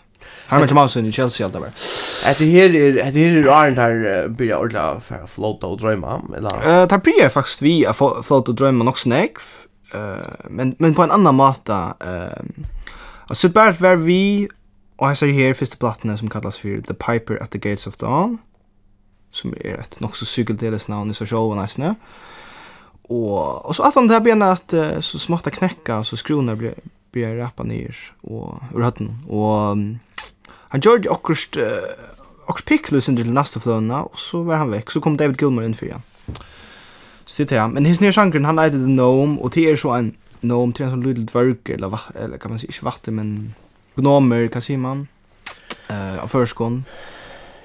Han 0.47 0.61
var 0.61 0.68
Chamamasun 0.68 1.07
i 1.07 1.12
Chelsea 1.12 1.47
allt 1.47 1.55
var. 1.55 1.70
Att 2.27 2.39
det 2.39 2.45
här 2.45 2.75
är 2.75 2.93
det 2.93 3.03
här 3.03 3.16
är 3.16 3.43
aren't 3.43 3.77
här 3.77 4.29
blir 4.29 4.57
ordla 4.57 5.01
för 5.01 5.27
float 5.27 5.64
och 5.64 5.79
drömma 5.79 6.22
eller. 6.37 6.81
Eh 6.81 6.87
tar 6.87 6.99
blir 6.99 7.29
faktiskt 7.29 7.62
vi 7.62 7.87
att 7.87 7.97
float 7.97 8.49
och 8.49 8.55
drömma 8.55 8.89
också 8.89 9.09
näck. 9.09 9.37
Eh 9.95 10.27
men 10.51 10.77
men 10.79 10.95
på 10.95 11.03
en 11.03 11.11
annan 11.11 11.35
mata 11.35 11.95
eh 12.01 12.43
alltså 13.27 13.49
bara 13.49 13.72
var 13.72 13.97
vi 13.97 14.49
och 14.97 15.09
jag 15.09 15.18
säger 15.18 15.47
här 15.47 15.55
första 15.55 15.77
plattan 15.77 16.18
som 16.18 16.31
kallas 16.31 16.59
för 16.59 16.81
The 16.81 16.95
Piper 16.95 17.43
at 17.43 17.51
the 17.51 17.59
Gates 17.59 17.87
of 17.87 17.97
Dawn 17.97 18.39
som 19.31 19.55
är 19.61 19.79
ett 19.79 20.01
nog 20.01 20.16
så 20.16 20.25
cykeldeles 20.25 20.89
namn 20.89 21.11
i 21.11 21.14
social 21.14 21.57
nice 21.57 21.81
nu. 21.81 21.95
Och 23.03 23.66
och 23.66 23.77
så 23.77 23.83
att 23.83 23.95
han 23.95 24.09
där 24.09 24.20
bena 24.20 24.53
att 24.53 24.75
så 25.01 25.18
smarta 25.18 25.51
knäcka 25.51 26.05
så 26.05 26.16
skrona 26.16 26.57
blir 26.57 26.75
blir 27.12 27.37
rappa 27.37 27.62
ner 27.62 27.97
och 28.20 28.62
ur 28.75 28.83
hatten 28.83 29.18
och 29.29 29.77
Han 30.75 30.81
gjorde 30.81 31.11
akkurat 31.11 31.57
uh, 31.57 31.66
akkurat 32.47 32.64
picklus 32.64 33.09
under 33.09 33.22
till 33.22 33.33
nästa 33.33 33.61
flöna 33.61 34.03
och 34.03 34.18
så 34.18 34.43
var 34.43 34.57
han 34.57 34.70
väck 34.70 34.91
så 34.91 35.01
kom 35.01 35.16
David 35.16 35.41
Gilmour 35.41 35.64
in 35.64 35.75
för 35.75 35.87
igen. 35.87 36.03
Så 37.27 37.45
det 37.45 37.53
är 37.53 37.68
men 37.68 37.85
his 37.85 38.01
nya 38.01 38.12
genren 38.12 38.45
han 38.45 38.59
heter 38.59 38.79
The 38.79 38.85
Gnome 38.85 39.41
och 39.41 39.51
det 39.51 39.70
är 39.70 39.77
så 39.77 39.91
en 39.91 40.16
gnome 40.41 40.72
till 40.72 40.85
en 40.85 40.91
sån 40.91 41.03
liten 41.03 41.27
dvärg 41.27 41.57
eller 41.64 42.01
eller 42.14 42.39
kan 42.39 42.51
man 42.51 42.59
säga 42.59 42.68
inte 42.68 42.85
varte 42.85 43.11
men 43.11 43.55
gnomer 43.95 44.49
kan 44.49 44.62
säga 44.62 44.79
man 44.79 45.07
eh 45.89 46.18
av 46.22 46.27
förskon 46.27 46.85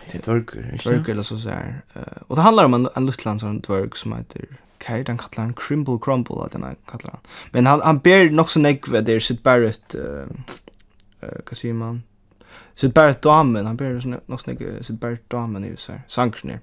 till 0.09 0.21
dvärg 0.21 0.43
dvärg 0.83 1.11
eller 1.11 1.23
så 1.23 1.37
så 1.37 1.49
här. 1.49 1.81
Och 2.27 2.35
det 2.35 2.41
handlar 2.41 2.65
om 2.65 2.73
en, 2.73 2.89
en 2.95 3.05
liten 3.05 3.39
sån 3.39 3.59
dvärg 3.59 3.89
som 3.95 4.13
heter 4.13 4.45
Kaj, 4.77 5.03
den 5.03 5.17
kallar 5.17 5.45
han 5.45 5.53
Crimble 5.53 5.99
Crumble, 6.01 6.43
at 6.43 6.51
den 6.51 6.75
kallar 6.87 7.11
han. 7.11 7.21
Men 7.51 7.65
han, 7.65 7.81
han 7.81 7.99
ber 7.99 8.29
nok 8.29 8.49
så 8.49 8.59
negve, 8.59 9.01
det 9.01 9.15
er 9.15 9.19
Sid 9.19 9.41
Barrett, 9.43 9.95
uh, 9.95 10.23
uh, 11.23 11.39
hva 11.43 11.55
sier 11.55 11.73
man, 11.73 12.03
Sitt 12.79 12.93
bare 12.95 13.17
damen, 13.23 13.65
han 13.67 13.77
ber 13.77 13.97
nok 14.07 14.39
snakke, 14.39 14.77
sitt 14.87 14.99
bare 15.01 15.17
damen 15.31 15.65
i 15.67 15.73
så 15.77 15.91
här, 15.91 16.01
sankerne. 16.07 16.61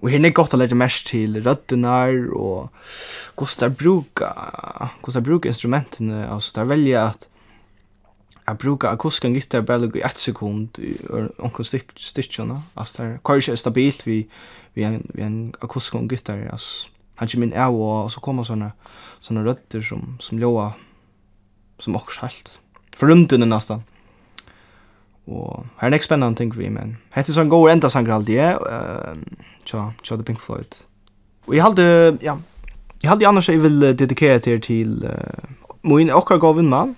Og 0.00 0.08
her 0.10 0.24
er 0.24 0.32
godt 0.34 0.54
å 0.56 0.58
lære 0.58 0.74
mest 0.74 1.04
til 1.10 1.36
røddenar 1.44 2.32
og 2.32 2.70
hvordan 3.36 3.60
de 3.60 3.76
bruker, 3.76 4.32
hvordan 5.02 5.18
de 5.18 5.28
bruker 5.28 5.52
instrumentene, 5.52 6.22
altså 6.32 6.56
de 6.56 6.64
velger 6.68 7.10
at 7.10 7.28
jeg 8.46 8.58
bruker 8.58 8.88
akustiska 8.88 9.28
gitar 9.30 9.62
bare 9.68 9.90
i 9.94 10.02
ett 10.02 10.18
sekund 10.18 10.80
i 10.82 10.96
omkring 11.38 11.84
styrtjene, 11.96 12.62
altså 12.74 12.96
det 12.96 13.04
er 13.06 13.20
kanskje 13.24 13.56
stabilt 13.56 14.06
vi, 14.06 14.26
vi 14.74 14.88
en, 14.88 15.04
vi 15.14 15.22
en 15.22 15.54
akustisk 15.62 16.10
gitar, 16.10 16.40
altså 16.50 16.88
han 17.20 17.28
kommer 17.28 17.46
inn 17.46 17.54
av 17.54 17.76
og 17.76 18.10
så 18.10 18.24
kommer 18.24 18.48
sånne, 18.48 18.72
sånne 19.20 19.44
rødder 19.46 19.84
som, 19.86 20.16
som 20.18 20.40
låa, 20.40 20.72
som 21.78 22.00
også 22.00 22.24
helt, 22.24 22.56
forrymdende 22.96 23.46
nesten. 23.46 23.84
Og 25.30 25.66
her 25.78 25.86
er 25.86 25.94
nek 25.94 26.02
spennende 26.02 26.38
ting 26.38 26.50
vi, 26.56 26.68
men 26.72 26.96
hette 27.14 27.34
sånn 27.34 27.50
god 27.52 27.70
enda 27.76 27.90
sanger 27.92 28.16
alltid, 28.16 28.62
uh, 28.66 29.46
tja, 29.68 29.84
tja, 30.02 30.16
The 30.16 30.26
Pink 30.26 30.42
Floyd. 30.42 30.80
Og 31.46 31.54
jeg 31.54 31.62
halde, 31.62 31.84
ja, 32.24 32.36
jeg 33.02 33.10
halde 33.10 33.28
annars 33.28 33.50
jeg 33.50 33.62
vil 33.62 33.92
dedikere 33.98 34.40
til 34.42 34.60
til 34.62 35.04
uh, 35.06 35.46
min 35.86 36.10
okkar 36.10 36.40
gaven 36.42 36.70
mann, 36.70 36.96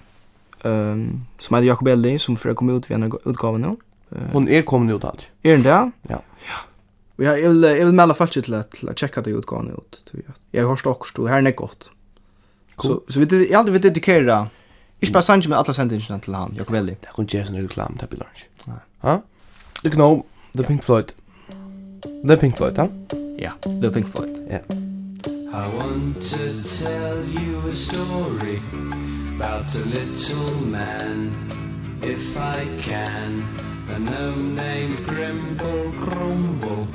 um, 0.65 1.25
som 1.41 1.57
heter 1.57 1.69
Jakob 1.69 1.89
Eldi, 1.93 2.17
som 2.19 2.37
fyrir 2.41 2.57
kom 2.57 2.73
ut 2.73 2.89
ved 2.89 2.97
en 2.97 3.13
utgave 3.13 3.61
nå. 3.61 3.77
Uh, 4.11 4.31
Hun 4.33 4.49
er 4.49 4.65
kommet 4.69 4.95
ut 4.95 5.05
alt. 5.05 5.29
Er 5.45 5.57
den 5.59 5.67
det? 5.67 5.81
Ja. 6.09 6.21
Ja. 6.49 6.63
Og 7.19 7.25
jeg, 7.25 7.43
jeg, 7.43 7.51
vil, 7.51 7.63
jeg 7.63 7.87
vil 7.87 7.95
melde 7.95 8.15
folk 8.19 8.33
til 8.35 8.57
at 8.57 8.81
jeg 8.83 8.97
tjekka 8.99 9.23
det 9.23 9.37
utgavene 9.39 9.77
ut. 9.77 10.01
Jeg 10.53 10.65
har 10.65 10.69
hørt 10.69 10.87
okkur, 10.87 11.29
her 11.29 11.39
er 11.39 11.47
nek 11.47 11.57
godt. 11.61 11.91
Cool. 12.77 12.99
Så, 13.07 13.15
så 13.15 13.23
vi, 13.23 13.29
jeg 13.47 13.55
halde 13.55 13.73
vi 13.73 13.79
dedikere 13.85 14.39
Ikke 15.05 15.13
bare 15.19 15.23
Sanji, 15.27 15.49
men 15.49 15.59
alle 15.59 15.75
sendingene 15.77 16.21
til 16.25 16.35
han, 16.35 16.55
Jakob 16.57 16.75
Eli. 16.81 16.95
Det 17.03 17.11
kunne 17.13 17.29
gjøre 17.29 17.51
sånn 17.51 17.61
reklam, 17.61 17.99
det 18.01 18.09
blir 18.09 18.23
lunsj. 18.25 18.47
Ja? 19.05 19.19
The 19.83 19.91
Gnome, 19.93 20.25
The 20.57 20.65
Pink 20.65 20.85
Floyd. 20.87 21.13
The 22.25 22.37
Pink 22.41 22.57
Floyd, 22.57 22.81
ja? 22.81 22.87
Ja, 23.39 23.53
The 23.67 23.91
Pink 23.93 24.09
Floyd. 24.09 24.41
Ja. 24.49 24.63
I 25.55 25.69
want 25.77 26.23
to 26.23 26.63
tell 26.63 27.23
you 27.25 27.69
a 27.69 27.73
story 27.73 28.57
About 29.37 29.73
a 29.77 29.85
little 29.85 30.55
man 30.67 31.31
If 32.03 32.37
I 32.37 32.67
can 32.81 33.47
A 33.95 33.99
gnome 34.01 34.57
named 34.57 35.07
Grimble 35.07 35.93
Grumble 35.93 36.89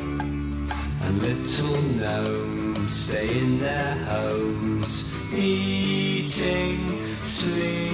And 1.03 1.22
little 1.22 1.82
gnomes 1.82 2.91
Stay 2.91 3.30
in 3.39 3.60
their 3.60 3.95
homes 4.10 5.05
Eating 5.34 7.16
Sleeping 7.24 7.89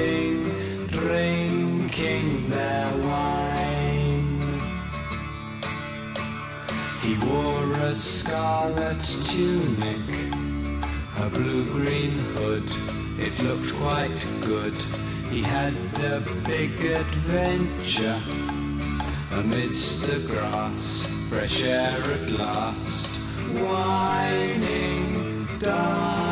sleeping 0.00 0.86
drinking 0.86 2.48
their 2.48 2.90
wine. 2.98 4.40
He 7.02 7.16
wore 7.26 7.72
a 7.72 7.94
scarlet 7.94 9.00
tunic 9.26 9.98
a 11.18 11.28
blue-green 11.28 12.18
hood. 12.36 12.70
It 13.18 13.38
looked 13.42 13.74
quite 13.74 14.26
good. 14.40 14.74
He 15.30 15.42
had 15.42 15.74
a 16.02 16.20
big 16.44 16.80
adventure 16.84 18.22
amidst 19.32 20.02
the 20.02 20.20
grass 20.26 21.06
fresh 21.28 21.62
air 21.62 22.00
at 22.00 22.30
last. 22.30 23.10
Whining 23.52 25.06
down 25.58 26.29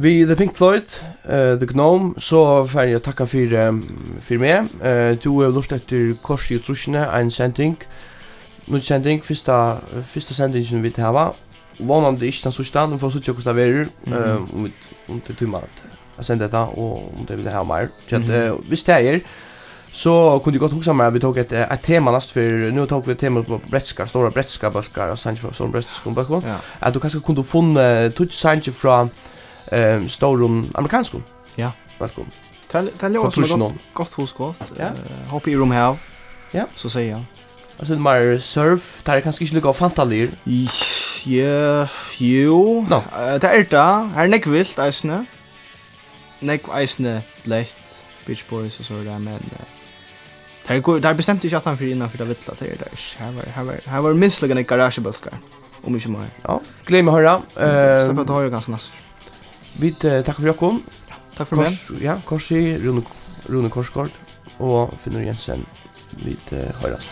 Vi 0.00 0.24
The 0.24 0.36
Pink 0.36 0.56
Floyd, 0.56 0.82
uh, 1.24 1.58
The 1.60 1.66
Gnome, 1.66 2.14
så 2.18 2.64
får 2.64 2.80
jeg 2.88 3.02
takka 3.04 3.26
for, 3.28 3.68
um, 3.68 3.80
for 4.24 4.40
meg. 4.40 4.70
Uh, 4.80 5.12
du 5.20 5.42
har 5.42 5.50
lurt 5.52 5.74
etter 5.76 6.14
kors 6.24 6.46
i 6.48 6.56
utrusjene, 6.56 7.02
en 7.04 7.28
sending. 7.30 7.74
Nutt 8.72 8.86
sending, 8.86 9.20
fyrsta, 9.20 9.58
fyrsta 10.08 10.34
sending 10.38 10.64
som 10.64 10.80
vi 10.80 10.92
tar 10.96 11.10
hava. 11.10 11.26
Vånande 11.76 12.24
ikke 12.24 12.46
den 12.46 12.54
sørste, 12.56 12.86
vi 12.88 12.98
får 13.02 13.12
sørste 13.18 13.34
hvordan 13.36 13.58
det 13.58 13.66
er, 13.66 13.90
uh, 14.08 14.54
om, 14.56 14.70
om 15.08 15.18
det 15.26 15.34
er 15.34 15.38
tøyma 15.42 15.60
at 15.66 15.82
jeg 16.16 16.30
sender 16.30 16.46
dette, 16.46 16.62
og 16.80 17.18
om 17.18 17.26
det 17.28 17.36
vil 17.36 17.50
ha 17.52 17.60
mer. 17.68 17.90
Så 18.06 18.16
at, 18.16 18.30
uh, 18.30 18.56
hvis 18.68 18.84
det 18.88 18.96
er, 18.96 19.18
så 19.92 20.14
kunne 20.40 20.56
jeg 20.56 20.62
godt 20.62 20.78
huske 20.78 20.94
meg 20.96 21.10
at 21.10 21.14
vi 21.18 21.20
tok 21.26 21.42
et, 21.42 21.52
et 21.60 21.82
tema 21.84 22.14
nast 22.14 22.32
for, 22.32 22.70
nå 22.72 22.86
tok 22.88 23.04
vi 23.04 23.12
et 23.18 23.20
tema 23.20 23.42
på 23.44 23.60
bretska, 23.68 24.08
stora 24.08 24.32
bretska 24.32 24.72
bølgar, 24.72 25.12
og 25.12 25.20
sannsje 25.20 25.44
fra 25.44 25.52
stora 25.52 25.76
bretska 25.76 26.14
bølgar, 26.16 26.48
ja. 26.48 26.56
at 26.80 26.96
du 26.96 27.02
kanskje 27.04 27.20
kunne 27.20 27.44
funnet, 27.44 28.16
tog 28.16 28.32
sannsje 28.32 28.72
fra, 28.72 29.02
eh 29.70 30.06
storum 30.08 30.70
amerikansk. 30.74 31.14
Ja. 31.54 31.72
Välkom. 31.98 32.26
Tal 32.68 32.90
tal 32.98 33.12
låt 33.12 33.34
som 33.34 33.58
gott, 33.58 33.72
gott 33.92 34.12
hos 34.12 34.32
gott. 34.32 34.56
Ja. 34.78 34.84
Uh, 34.84 35.28
Hopp 35.28 35.48
i 35.48 35.54
room 35.56 35.70
här. 35.70 35.96
Ja. 36.50 36.66
Så 36.76 36.90
säger 36.90 37.10
jag. 37.10 37.22
Alltså 37.78 37.94
det 37.94 38.00
mer 38.00 38.38
surf, 38.38 39.02
där 39.02 39.16
är 39.16 39.20
kanske 39.20 39.44
inte 39.44 39.54
lika 39.54 39.72
fantalir. 39.72 40.30
Ja, 41.24 41.88
jo. 42.18 42.86
No. 42.90 42.94
Uh, 42.94 43.40
det 43.40 43.48
är 43.48 43.66
det. 43.70 44.08
Här 44.14 44.24
är 44.24 44.28
näck 44.28 44.46
vilt 44.46 44.78
isne. 44.78 45.24
Näck 46.40 46.62
isne 46.78 47.22
blekt 47.44 48.02
Beach 48.26 48.44
Boys 48.48 48.80
och 48.80 48.86
så 48.86 48.94
där 48.94 49.18
men 49.18 49.38
Där 50.66 50.78
går 50.78 51.00
där 51.00 51.14
bestämde 51.14 51.48
jag 51.48 51.58
att 51.58 51.64
han 51.64 51.78
för 51.78 51.84
innan 51.84 52.10
för 52.10 52.18
det 52.18 52.24
vittla 52.24 52.54
det 52.58 52.66
där. 52.66 52.88
Här 53.18 53.32
var 53.32 53.42
här 53.42 53.64
var 53.64 53.74
här 53.86 54.00
var 54.00 54.14
minst 54.14 54.42
lika 54.42 54.76
en. 54.76 55.30
Om 55.84 55.94
inte 55.94 56.08
mer. 56.08 56.26
Ja. 56.42 56.60
Glöm 56.84 57.08
höra. 57.08 57.42
Eh, 57.56 58.06
släppa 58.06 58.24
ta 58.24 58.34
höra 58.34 58.48
ganska 58.48 58.72
nästan. 58.72 58.92
Vi 59.80 59.94
uh, 60.04 60.20
takk 60.26 60.36
for 60.36 60.52
okkom. 60.52 60.82
Ja, 61.08 61.16
takk 61.38 61.48
for 61.48 61.62
mig. 61.62 61.78
Ja, 62.04 62.18
Korsi, 62.28 62.76
Rune, 62.84 63.04
Rune 63.48 63.72
Korsgård 63.72 64.12
og 64.58 64.92
Finnur 65.00 65.24
Jensen. 65.24 65.64
Vi 66.20 66.36
höras. 66.82 67.08